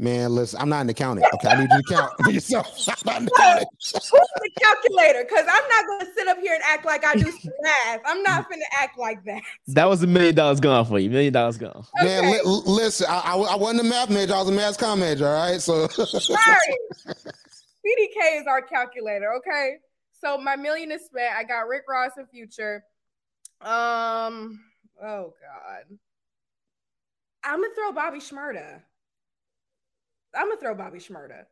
Man, 0.00 0.34
listen, 0.34 0.58
I'm 0.58 0.70
not 0.70 0.80
in 0.80 0.88
accounting. 0.88 1.24
Okay, 1.34 1.48
I 1.48 1.60
need 1.60 1.70
you 1.70 1.82
to 1.82 1.94
count 1.94 2.12
for 2.24 2.30
yourself. 2.30 2.88
I'm 3.06 3.28
not 3.36 3.60
in 3.60 3.66
Who's 3.68 3.92
the 3.92 4.50
calculator? 4.58 5.26
Because 5.28 5.44
I'm 5.46 5.68
not 5.68 5.86
going 5.86 6.00
to 6.00 6.12
sit 6.14 6.26
up 6.26 6.38
here 6.38 6.54
and 6.54 6.62
act 6.64 6.86
like 6.86 7.04
I 7.04 7.16
do 7.16 7.30
some 7.30 7.52
math. 7.60 8.00
I'm 8.06 8.22
not 8.22 8.48
going 8.48 8.60
to 8.60 8.80
act 8.80 8.98
like 8.98 9.22
that. 9.24 9.42
That 9.68 9.90
was 9.90 10.02
a 10.02 10.06
million 10.06 10.34
dollars 10.34 10.58
gone 10.58 10.86
for 10.86 10.98
you. 10.98 11.10
Million 11.10 11.34
dollars 11.34 11.58
gone. 11.58 11.84
Okay. 12.00 12.06
Man, 12.06 12.32
li- 12.32 12.40
listen, 12.64 13.08
I, 13.10 13.20
I, 13.20 13.36
I, 13.36 13.56
wasn't 13.56 13.80
a 13.80 13.84
math 13.84 14.08
major. 14.08 14.32
I 14.32 14.38
was 14.38 14.48
a 14.48 14.52
mass 14.52 14.78
comm 14.78 15.00
major. 15.00 15.28
All 15.28 15.50
right, 15.50 15.60
so 15.60 15.86
sorry. 15.88 16.56
CDK 17.06 18.40
is 18.40 18.46
our 18.48 18.62
calculator. 18.62 19.34
Okay, 19.34 19.74
so 20.18 20.38
my 20.38 20.56
million 20.56 20.92
is 20.92 21.04
spent. 21.04 21.34
I 21.36 21.44
got 21.44 21.68
Rick 21.68 21.82
Ross 21.86 22.12
in 22.16 22.24
future. 22.26 22.84
Um. 23.60 24.60
Oh 25.02 25.34
God. 25.42 25.98
I'm 27.44 27.60
gonna 27.60 27.74
throw 27.74 27.92
Bobby 27.92 28.18
Shmurda. 28.18 28.80
I'm 30.34 30.48
gonna 30.48 30.60
throw 30.60 30.74
Bobby 30.74 30.98
Shmurda. 30.98 31.44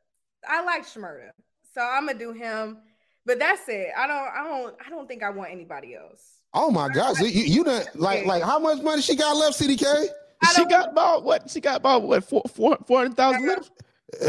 I 0.48 0.62
like 0.64 0.86
Shmurda, 0.86 1.30
so 1.74 1.80
I'm 1.80 2.06
gonna 2.06 2.18
do 2.18 2.32
him. 2.32 2.78
But 3.26 3.38
that's 3.38 3.68
it. 3.68 3.88
I 3.96 4.06
don't. 4.06 4.28
I 4.28 4.44
don't. 4.44 4.76
I 4.86 4.90
don't 4.90 5.06
think 5.06 5.22
I 5.22 5.30
want 5.30 5.50
anybody 5.50 5.94
else. 5.94 6.40
Oh 6.54 6.70
my 6.70 6.88
God! 6.88 7.16
So 7.16 7.24
you 7.24 7.42
you 7.42 7.64
done 7.64 7.84
like 7.94 8.24
like 8.24 8.42
how 8.42 8.58
much 8.58 8.82
money 8.82 9.02
she 9.02 9.16
got 9.16 9.36
left? 9.36 9.58
CDK? 9.58 10.06
She 10.54 10.64
got 10.66 10.92
about 10.92 11.24
what? 11.24 11.50
She 11.50 11.60
got 11.60 11.76
about 11.76 12.02
what? 12.02 12.24
Four 12.24 12.42
four 12.48 12.78
four 12.86 12.98
hundred 12.98 13.16
thousand 13.16 13.46
left. 13.46 13.70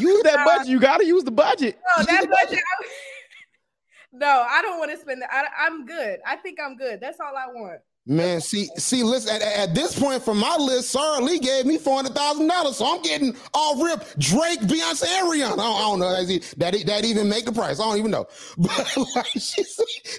use 0.00 0.22
that 0.22 0.42
budget. 0.44 0.68
You 0.68 0.78
gotta 0.78 1.04
use 1.04 1.24
the 1.24 1.30
budget. 1.32 1.78
No, 1.96 2.04
that 2.04 2.30
budget. 2.30 2.62
no, 4.12 4.46
I 4.48 4.62
don't 4.62 4.78
want 4.78 4.92
to 4.92 4.98
spend 4.98 5.22
that. 5.22 5.30
I, 5.32 5.66
I'm 5.66 5.84
good. 5.84 6.20
I 6.24 6.36
think 6.36 6.58
I'm 6.64 6.76
good. 6.76 7.00
That's 7.00 7.18
all 7.18 7.34
I 7.36 7.52
want. 7.52 7.80
Man, 8.08 8.40
see, 8.40 8.68
see, 8.78 9.02
listen. 9.02 9.34
At, 9.34 9.42
at, 9.42 9.74
this 9.74 9.98
point, 9.98 10.22
from 10.22 10.38
my 10.38 10.56
list, 10.56 10.90
Sarah 10.90 11.20
Lee 11.20 11.40
gave 11.40 11.66
me 11.66 11.76
four 11.76 11.96
hundred 11.96 12.14
thousand 12.14 12.46
dollars, 12.46 12.76
so 12.76 12.86
I'm 12.86 13.02
getting 13.02 13.34
all 13.52 13.82
rip 13.82 14.00
Drake, 14.18 14.60
Beyonce, 14.60 15.06
Ariana. 15.06 15.54
I 15.54 15.56
don't, 15.56 15.60
I 15.60 15.80
don't 15.80 15.98
know 15.98 16.24
that 16.58 16.86
that 16.86 17.04
even 17.04 17.28
make 17.28 17.46
the 17.46 17.52
price. 17.52 17.80
I 17.80 17.84
don't 17.84 17.98
even 17.98 18.12
know. 18.12 18.26
But 18.58 18.96
like 19.16 19.26
she, 19.32 19.64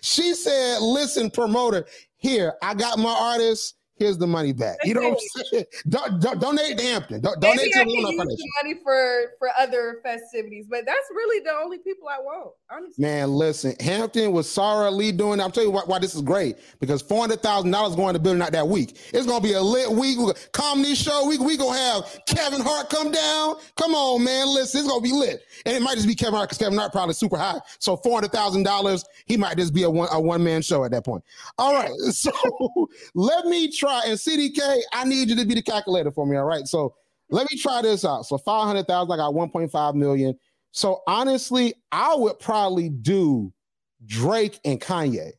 she 0.02 0.34
said, 0.34 0.82
"Listen, 0.82 1.32
promoter, 1.32 1.86
here 2.18 2.56
I 2.62 2.74
got 2.74 3.00
my 3.00 3.16
artists 3.18 3.76
here's 3.98 4.18
the 4.18 4.28
money 4.28 4.54
back. 4.54 4.78
You 4.84 4.94
know 4.94 5.10
what 5.10 5.20
I'm 5.38 5.44
saying? 5.52 5.66
Don't, 5.90 6.22
don't, 6.22 6.40
donate 6.40 6.78
to 6.78 6.84
Hampton. 6.84 7.22
Don't, 7.22 7.40
donate 7.40 7.72
to 7.74 7.80
I 7.80 7.84
can 7.84 7.90
use 7.90 8.10
the 8.10 8.52
money 8.64 8.80
for 8.84 9.34
for 9.40 9.50
other 9.58 10.00
festivities, 10.04 10.66
but 10.70 10.86
that's 10.86 11.08
really 11.12 11.44
the 11.44 11.52
only 11.52 11.78
people 11.80 12.08
I 12.08 12.20
want. 12.20 12.52
Honestly. 12.70 13.02
Man, 13.02 13.32
listen, 13.32 13.76
Hampton 13.80 14.32
with 14.32 14.46
Sarah 14.46 14.92
Lee 14.92 15.12
doing. 15.12 15.40
I'll 15.40 15.52
tell 15.52 15.64
you 15.64 15.72
why, 15.72 15.84
why 15.86 16.00
this 16.00 16.16
is 16.16 16.22
great 16.22 16.58
because 16.80 17.02
four 17.02 17.22
hundred 17.22 17.42
thousand 17.42 17.72
dollars 17.72 17.96
going 17.96 18.14
to 18.14 18.20
building 18.20 18.42
out 18.42 18.52
that 18.52 18.68
week. 18.68 18.98
It's 19.14 19.26
gonna 19.26 19.42
be 19.42 19.54
a 19.54 19.62
lit 19.62 19.90
week. 19.90 20.18
Comedy 20.52 20.96
show 20.96 21.28
week. 21.28 21.40
We 21.40 21.58
gonna 21.58 21.78
have 21.78 22.20
Kevin 22.28 22.62
Hart 22.62 22.90
come 22.90 23.12
down. 23.12 23.56
Come 23.76 23.96
on, 23.96 24.24
man. 24.24 24.48
Listen, 24.48 24.82
it's 24.82 24.90
gonna 24.90 25.02
be 25.02 25.14
lit, 25.14 25.44
and 25.66 25.76
it 25.76 25.82
might 25.82 25.96
just 25.96 26.08
be 26.08 26.16
Kevin 26.16 26.36
Hart 26.36 26.50
because 26.50 26.58
Kevin 26.58 26.78
Hart 26.78 26.92
probably 26.92 27.14
super 27.14 27.38
high. 27.38 27.60
So 27.80 27.98
four 27.98 28.16
hundred 28.16 28.32
thousand 28.32 28.64
dollars, 28.64 29.06
he 29.26 29.38
might 29.38 29.58
just 29.58 29.74
be 29.74 29.84
a 29.84 29.90
one 29.90 30.10
a 30.12 30.20
one 30.20 30.44
man 30.44 30.62
show 30.62 30.84
at 30.84 30.92
that 30.92 31.06
point. 31.06 31.24
All 31.58 31.74
right, 31.74 31.92
so 32.12 32.32
let 33.14 33.46
me 33.46 33.72
try 33.72 33.87
try 33.88 34.04
and 34.06 34.18
CDK, 34.18 34.82
I 34.94 35.06
need 35.06 35.30
you 35.30 35.36
to 35.38 35.46
be 35.46 35.56
the 35.56 35.62
calculator 35.62 36.12
for 36.12 36.26
me. 36.26 36.36
All 36.38 36.46
right. 36.46 36.68
So 36.68 36.96
let 37.30 37.50
me 37.52 37.58
try 37.58 37.82
this 37.82 38.06
out. 38.06 38.26
So 38.26 38.38
500,000, 38.38 39.12
I 39.12 39.16
got 39.16 39.34
1.5 39.34 39.96
million. 39.96 40.38
So 40.72 41.02
honestly, 41.08 41.74
I 41.92 42.16
would 42.16 42.40
probably 42.40 42.90
do 42.90 43.52
Drake 44.06 44.60
and 44.66 44.80
Kanye. 44.80 45.32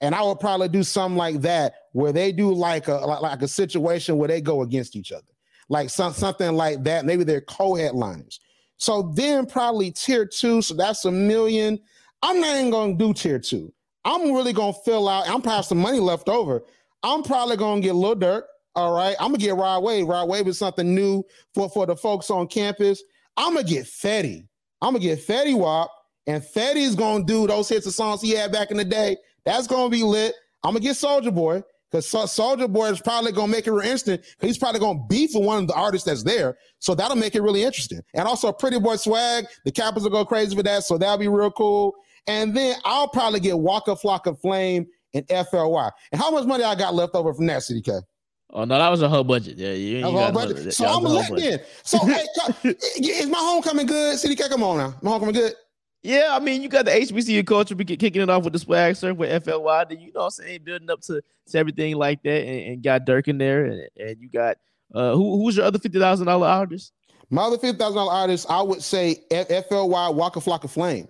And 0.00 0.14
I 0.14 0.22
would 0.22 0.40
probably 0.40 0.68
do 0.68 0.82
something 0.82 1.16
like 1.16 1.40
that 1.42 1.74
where 1.92 2.12
they 2.12 2.30
do 2.30 2.52
like 2.52 2.88
a 2.88 2.94
like, 2.94 3.22
like 3.22 3.42
a 3.42 3.48
situation 3.48 4.18
where 4.18 4.28
they 4.28 4.42
go 4.42 4.62
against 4.62 4.94
each 4.94 5.10
other. 5.10 5.24
Like 5.68 5.88
some, 5.88 6.12
something 6.12 6.52
like 6.52 6.84
that. 6.84 7.06
Maybe 7.06 7.24
they're 7.24 7.40
co-headliners. 7.40 8.40
So 8.76 9.10
then 9.14 9.46
probably 9.46 9.90
tier 9.90 10.26
two. 10.26 10.60
So 10.60 10.74
that's 10.74 11.06
a 11.06 11.10
million. 11.10 11.78
I'm 12.22 12.40
not 12.40 12.56
even 12.56 12.70
gonna 12.70 12.94
do 12.94 13.14
tier 13.14 13.38
two. 13.38 13.72
I'm 14.04 14.32
really 14.32 14.52
gonna 14.52 14.74
fill 14.84 15.08
out. 15.08 15.28
I'm 15.28 15.40
probably 15.40 15.62
some 15.64 15.78
money 15.78 15.98
left 15.98 16.28
over. 16.28 16.62
I'm 17.06 17.22
probably 17.22 17.56
gonna 17.56 17.80
get 17.80 17.94
Lil 17.94 18.16
Durk. 18.16 18.42
All 18.74 18.92
right, 18.92 19.14
I'm 19.20 19.28
gonna 19.28 19.38
get 19.38 19.54
Rod 19.54 19.84
Wave. 19.84 20.08
Rod 20.08 20.28
Wave 20.28 20.48
is 20.48 20.58
something 20.58 20.92
new 20.92 21.22
for 21.54 21.70
for 21.70 21.86
the 21.86 21.94
folks 21.94 22.30
on 22.30 22.48
campus. 22.48 23.00
I'm 23.36 23.54
gonna 23.54 23.64
get 23.64 23.86
Fetty. 23.86 24.48
I'm 24.82 24.92
gonna 24.92 24.98
get 24.98 25.24
Fetty 25.24 25.56
Wap, 25.56 25.88
and 26.26 26.42
Fetty's 26.42 26.96
gonna 26.96 27.22
do 27.22 27.46
those 27.46 27.68
hits 27.68 27.86
of 27.86 27.94
songs 27.94 28.22
he 28.22 28.32
had 28.32 28.50
back 28.50 28.72
in 28.72 28.76
the 28.76 28.84
day. 28.84 29.16
That's 29.44 29.68
gonna 29.68 29.88
be 29.88 30.02
lit. 30.02 30.34
I'm 30.64 30.72
gonna 30.72 30.80
get 30.80 30.96
Soulja 30.96 31.32
Boy 31.32 31.62
because 31.92 32.08
Soulja 32.08 32.70
Boy 32.70 32.88
is 32.88 33.00
probably 33.00 33.30
gonna 33.30 33.52
make 33.52 33.68
it 33.68 33.72
real 33.72 33.82
interesting. 33.82 34.18
He's 34.40 34.58
probably 34.58 34.80
gonna 34.80 35.06
beef 35.08 35.30
with 35.32 35.44
one 35.44 35.62
of 35.62 35.68
the 35.68 35.74
artists 35.74 36.06
that's 36.06 36.24
there, 36.24 36.58
so 36.80 36.96
that'll 36.96 37.16
make 37.16 37.36
it 37.36 37.42
really 37.42 37.62
interesting. 37.62 38.00
And 38.14 38.26
also, 38.26 38.50
Pretty 38.50 38.80
Boy 38.80 38.96
Swag, 38.96 39.46
the 39.64 39.70
Capitals 39.70 40.02
will 40.02 40.10
go 40.10 40.24
crazy 40.24 40.56
for 40.56 40.64
that, 40.64 40.82
so 40.82 40.98
that'll 40.98 41.18
be 41.18 41.28
real 41.28 41.52
cool. 41.52 41.94
And 42.26 42.56
then 42.56 42.76
I'll 42.84 43.06
probably 43.06 43.38
get 43.38 43.56
Waka 43.56 43.92
Flocka 43.92 44.36
Flame 44.40 44.88
and 45.14 45.26
FLY. 45.28 45.90
And 46.12 46.20
how 46.20 46.30
much 46.30 46.46
money 46.46 46.64
I 46.64 46.74
got 46.74 46.94
left 46.94 47.14
over 47.14 47.32
from 47.34 47.46
that, 47.46 47.62
city 47.62 47.82
CDK? 47.82 48.02
Oh 48.50 48.64
no, 48.64 48.78
that 48.78 48.88
was 48.88 49.02
a 49.02 49.08
whole 49.08 49.24
budget. 49.24 49.56
Yeah, 49.56 49.72
you, 49.72 49.98
you 49.98 50.04
whole 50.04 50.32
budget. 50.32 50.72
So 50.72 50.86
I'm 50.86 51.02
let 51.02 51.30
in. 51.30 51.60
So 51.82 51.98
hey, 51.98 52.24
is 52.96 53.26
my 53.26 53.38
homecoming 53.38 53.86
good? 53.86 54.18
City 54.18 54.36
CDK, 54.36 54.48
come 54.48 54.62
on 54.62 54.78
now. 54.78 54.94
My 55.02 55.10
homecoming 55.10 55.34
good. 55.34 55.54
Yeah, 56.02 56.28
I 56.30 56.38
mean, 56.38 56.62
you 56.62 56.68
got 56.68 56.84
the 56.84 56.92
HBCU 56.92 57.44
culture 57.44 57.74
kicking 57.74 58.22
it 58.22 58.30
off 58.30 58.44
with 58.44 58.52
the 58.52 58.60
swag 58.60 58.94
surf 58.94 59.16
with 59.16 59.44
FLY. 59.44 59.86
Then 59.88 59.98
you 59.98 60.12
know 60.12 60.20
what 60.20 60.24
I'm 60.26 60.30
saying, 60.30 60.60
building 60.62 60.88
up 60.88 61.00
to, 61.02 61.20
to 61.50 61.58
everything 61.58 61.96
like 61.96 62.22
that, 62.22 62.42
and, 62.46 62.72
and 62.74 62.82
got 62.82 63.04
Durk 63.04 63.26
in 63.26 63.38
there, 63.38 63.64
and, 63.64 63.88
and 63.96 64.20
you 64.20 64.28
got 64.28 64.58
uh 64.94 65.14
who 65.14 65.42
who's 65.42 65.56
your 65.56 65.66
other 65.66 65.80
fifty 65.80 65.98
thousand 65.98 66.26
dollar 66.26 66.46
artist? 66.46 66.92
My 67.28 67.42
other 67.42 67.58
fifty 67.58 67.76
thousand 67.76 67.96
dollar 67.96 68.12
artist, 68.12 68.46
I 68.48 68.62
would 68.62 68.82
say 68.82 69.24
F- 69.32 69.48
FLY 69.48 70.10
Waka 70.10 70.38
Flocka 70.38 70.70
Flame. 70.70 71.08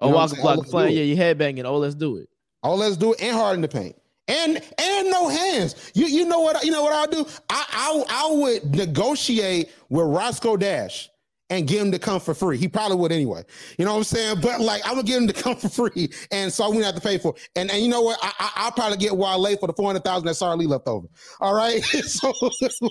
You 0.00 0.08
oh, 0.08 0.10
Waka 0.10 0.36
Flocka 0.36 0.70
Flame, 0.70 0.96
yeah, 0.96 1.02
you 1.02 1.16
headbanging. 1.16 1.64
Oh, 1.64 1.76
let's 1.76 1.94
do 1.94 2.16
it. 2.16 2.30
Oh, 2.62 2.74
let's 2.74 2.96
do 2.96 3.12
it, 3.12 3.22
and 3.22 3.36
hard 3.36 3.56
in 3.56 3.62
the 3.62 3.68
paint 3.68 3.96
and 4.28 4.56
and 4.78 5.10
no 5.10 5.28
hands. 5.28 5.90
You 5.94 6.06
you 6.06 6.26
know 6.26 6.40
what 6.40 6.64
you 6.64 6.70
know 6.70 6.82
what 6.82 6.92
I'll 6.92 7.24
do? 7.24 7.28
I 7.48 7.64
I, 7.70 8.04
I 8.08 8.34
would 8.34 8.74
negotiate 8.74 9.70
with 9.88 10.06
Roscoe 10.06 10.56
Dash 10.56 11.10
and 11.50 11.66
get 11.66 11.80
him 11.80 11.92
to 11.92 11.98
come 11.98 12.20
for 12.20 12.34
free. 12.34 12.58
He 12.58 12.68
probably 12.68 12.96
would 12.96 13.12
anyway. 13.12 13.42
You 13.78 13.84
know 13.84 13.92
what 13.92 13.98
I'm 13.98 14.04
saying? 14.04 14.40
But 14.42 14.60
like, 14.60 14.82
I'm 14.84 14.94
gonna 14.94 15.04
get 15.04 15.16
him 15.16 15.26
to 15.28 15.32
come 15.32 15.56
for 15.56 15.68
free, 15.68 16.10
and 16.30 16.52
so 16.52 16.68
we 16.70 16.76
wouldn't 16.76 16.94
have 16.94 17.02
to 17.02 17.06
pay 17.08 17.18
for. 17.18 17.34
It. 17.34 17.48
And 17.56 17.70
and 17.70 17.82
you 17.82 17.88
know 17.88 18.02
what? 18.02 18.18
I, 18.22 18.64
will 18.64 18.72
probably 18.72 18.98
get 18.98 19.16
Wale 19.16 19.56
for 19.56 19.66
the 19.66 19.72
four 19.72 19.86
hundred 19.86 20.04
thousand 20.04 20.26
that 20.26 20.34
Sarah 20.34 20.56
Lee 20.56 20.66
left 20.66 20.86
over. 20.88 21.06
All 21.40 21.54
right. 21.54 21.82
so 21.84 22.32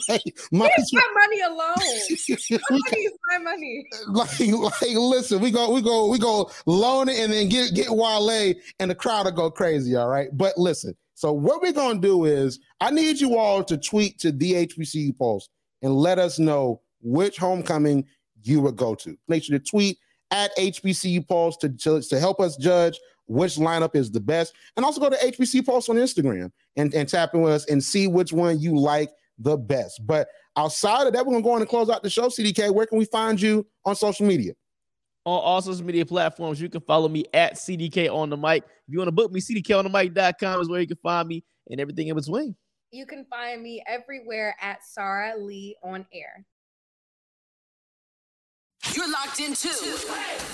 like, 0.10 0.22
my, 0.52 0.70
my 0.94 1.08
money 1.14 1.42
alone. 1.42 1.76
my 1.78 2.60
money 2.72 2.98
is 3.00 3.14
my 3.30 3.38
money. 3.40 3.86
Like 4.08 4.40
like, 4.40 4.96
listen, 4.96 5.40
we 5.42 5.52
go 5.52 5.72
we 5.72 5.82
go 5.82 6.08
we 6.08 6.18
go 6.18 6.50
loan 6.66 7.10
it 7.10 7.20
and 7.20 7.32
then 7.32 7.50
get 7.50 7.74
get 7.74 7.90
Wale, 7.90 8.54
and 8.80 8.92
the 8.92 8.96
crowd 8.96 9.26
will 9.26 9.32
go 9.32 9.52
crazy. 9.52 9.96
All 9.96 10.08
right. 10.08 10.30
But 10.34 10.58
listen. 10.58 10.96
So 11.14 11.34
what 11.34 11.64
we're 11.64 11.72
gonna 11.74 12.00
do 12.00 12.26
is, 12.26 12.60
I 12.80 12.92
need 12.92 13.20
you 13.20 13.38
all 13.38 13.64
to 13.64 13.78
tweet 13.78 14.20
to 14.20 14.32
the 14.32 14.68
HBCU 14.68 15.18
Pulse 15.18 15.50
and 15.82 15.96
let 15.96 16.20
us 16.20 16.38
know 16.38 16.82
which 17.02 17.38
homecoming 17.38 18.06
you 18.48 18.62
would 18.62 18.76
go 18.76 18.96
to. 18.96 19.18
Make 19.28 19.44
sure 19.44 19.58
to 19.58 19.64
tweet 19.64 19.98
at 20.32 20.56
HBCU 20.58 21.28
Pulse 21.28 21.58
to, 21.58 21.70
to, 21.70 22.02
to 22.02 22.20
help 22.20 22.40
us 22.40 22.58
judge 22.58 23.00
which 23.28 23.56
lineup 23.56 23.96
is 23.96 24.10
the 24.10 24.20
best. 24.20 24.54
And 24.76 24.86
also 24.86 25.02
go 25.02 25.10
to 25.10 25.16
HBCU 25.18 25.66
Pulse 25.66 25.90
on 25.90 25.98
Instagram 25.98 26.52
and, 26.76 26.94
and 26.94 27.08
tap 27.08 27.34
in 27.34 27.42
with 27.42 27.54
us 27.54 27.66
and 27.70 27.84
see 27.84 28.08
which 28.08 28.32
one 28.32 28.60
you 28.60 28.78
like 28.78 29.12
the 29.38 29.58
best. 29.58 30.06
But 30.06 30.28
outside 30.56 31.08
of 31.08 31.14
that, 31.14 31.26
we're 31.26 31.34
gonna 31.34 31.44
go 31.44 31.52
on 31.52 31.62
and 31.62 31.70
close 31.70 31.90
out 31.90 32.04
the 32.04 32.10
show. 32.10 32.28
CDK, 32.28 32.74
where 32.74 32.86
can 32.86 32.98
we 32.98 33.06
find 33.06 33.40
you 33.40 33.66
on 33.86 33.96
social 33.96 34.26
media? 34.26 34.54
On 35.26 35.40
all 35.42 35.62
social 35.62 35.86
media 35.86 36.06
platforms, 36.06 36.62
you 36.62 36.70
can 36.70 36.82
follow 36.82 37.10
me 37.10 37.26
at 37.34 37.56
CDK 37.56 38.12
on 38.14 38.30
the 38.30 38.38
mic. 38.38 38.64
If 38.64 38.94
you 38.94 38.98
want 38.98 39.10
to 39.10 39.14
book 39.14 39.32
me, 39.32 39.42
CDKonthemic.com 39.42 40.62
is 40.62 40.70
where 40.70 40.80
you 40.80 40.88
can 40.88 40.98
find 41.04 41.28
me 41.28 41.44
and 41.70 41.82
everything 41.82 42.08
in 42.08 42.16
between. 42.16 42.56
You 42.92 43.06
can 43.06 43.26
find 43.26 43.62
me 43.62 43.84
everywhere 43.86 44.56
at 44.62 44.86
Sarah 44.86 45.38
Lee 45.38 45.76
on 45.84 46.06
air. 46.14 46.46
You're 48.96 49.12
locked 49.12 49.40
into 49.40 49.68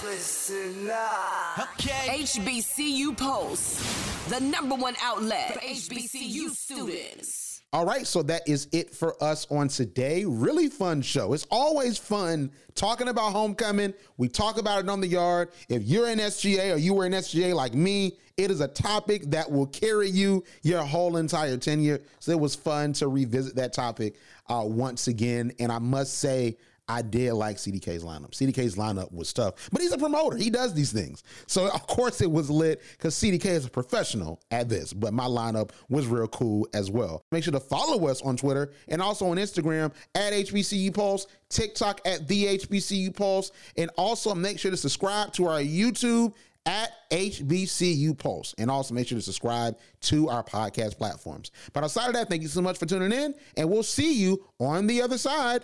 Listen 0.04 0.90
Okay. 0.90 2.24
HBCU 2.24 3.18
Pulse, 3.18 4.28
the 4.30 4.40
number 4.40 4.76
one 4.76 4.96
outlet 5.02 5.54
for 5.54 5.60
HBCU 5.60 6.50
students. 6.50 7.62
All 7.72 7.86
right, 7.86 8.06
so 8.06 8.22
that 8.24 8.48
is 8.48 8.68
it 8.72 8.94
for 8.94 9.22
us 9.24 9.48
on 9.50 9.68
today. 9.68 10.26
Really 10.26 10.68
fun 10.68 11.02
show. 11.02 11.34
It's 11.34 11.48
always 11.50 11.98
fun 11.98 12.52
talking 12.76 13.08
about 13.08 13.32
homecoming. 13.32 13.94
We 14.18 14.28
talk 14.30 14.60
about 14.60 14.84
it 14.84 14.90
on 14.90 15.02
the 15.02 15.08
yard. 15.08 15.50
If 15.70 15.84
you're 15.84 16.10
in 16.10 16.20
SGA 16.20 16.76
or 16.76 16.78
you 16.78 16.94
were 16.94 17.06
in 17.08 17.14
SGA 17.14 17.56
like 17.56 17.74
me, 17.74 18.18
it 18.38 18.52
is 18.52 18.62
a 18.62 18.68
topic 18.68 19.24
that 19.32 19.50
will 19.50 19.68
carry 19.68 20.10
you 20.10 20.44
your 20.62 20.84
whole 20.84 21.18
entire 21.18 21.58
tenure. 21.58 22.02
So 22.20 22.32
it 22.32 22.40
was 22.40 22.56
fun 22.56 22.94
to 22.94 23.08
revisit 23.08 23.56
that 23.56 23.74
topic 23.74 24.16
uh, 24.50 24.64
once 24.66 25.08
again. 25.08 25.52
And 25.60 25.72
I 25.72 25.80
must 25.80 26.20
say, 26.20 26.58
I 26.88 27.02
did 27.02 27.34
like 27.34 27.58
CDK's 27.58 28.04
lineup. 28.04 28.32
CDK's 28.32 28.76
lineup 28.76 29.12
was 29.14 29.32
tough, 29.32 29.70
but 29.72 29.82
he's 29.82 29.94
a 29.94 29.98
promoter. 29.98 30.38
He 30.38 30.50
does 30.50 30.74
these 30.74 30.92
things. 30.92 31.24
So, 31.48 31.70
of 31.72 31.88
course, 31.88 32.22
it 32.22 32.30
was 32.30 32.50
lit 32.50 32.82
because 32.92 33.16
CDK 33.16 33.46
is 33.46 33.66
a 33.66 33.70
professional 33.70 34.42
at 34.52 34.68
this, 34.68 34.92
but 34.92 35.14
my 35.14 35.26
lineup 35.26 35.72
was 35.90 36.08
real 36.08 36.28
cool 36.28 36.68
as 36.74 36.92
well. 36.92 37.24
Make 37.32 37.44
sure 37.46 37.54
to 37.54 37.60
follow 37.60 38.08
us 38.08 38.22
on 38.22 38.36
Twitter 38.36 38.74
and 38.90 39.02
also 39.02 39.28
on 39.28 39.38
Instagram 39.38 39.94
at 40.16 40.34
HBCU 40.34 40.94
Pulse, 40.94 41.28
TikTok 41.50 42.02
at 42.06 42.28
the 42.28 42.58
HBCU 42.58 43.16
Pulse, 43.16 43.52
and 43.78 43.90
also 43.98 44.36
make 44.36 44.60
sure 44.60 44.72
to 44.72 44.78
subscribe 44.78 45.32
to 45.34 45.48
our 45.48 45.60
YouTube 45.60 46.34
at 46.66 46.92
HBCU 47.12 48.18
Pulse. 48.18 48.56
And 48.58 48.70
also 48.70 48.94
make 48.94 49.08
sure 49.08 49.18
to 49.18 49.22
subscribe 49.22 49.78
to 50.02 50.30
our 50.30 50.44
podcast 50.44 50.98
platforms. 50.98 51.52
But 51.72 51.84
outside 51.84 52.08
of 52.08 52.14
that, 52.14 52.30
thank 52.30 52.42
you 52.42 52.48
so 52.48 52.62
much 52.62 52.78
for 52.78 52.86
tuning 52.86 53.12
in, 53.12 53.36
and 53.58 53.70
we'll 53.70 53.84
see 53.84 54.14
you 54.14 54.46
on 54.60 54.88
the 54.88 55.02
other 55.02 55.18
side. 55.18 55.64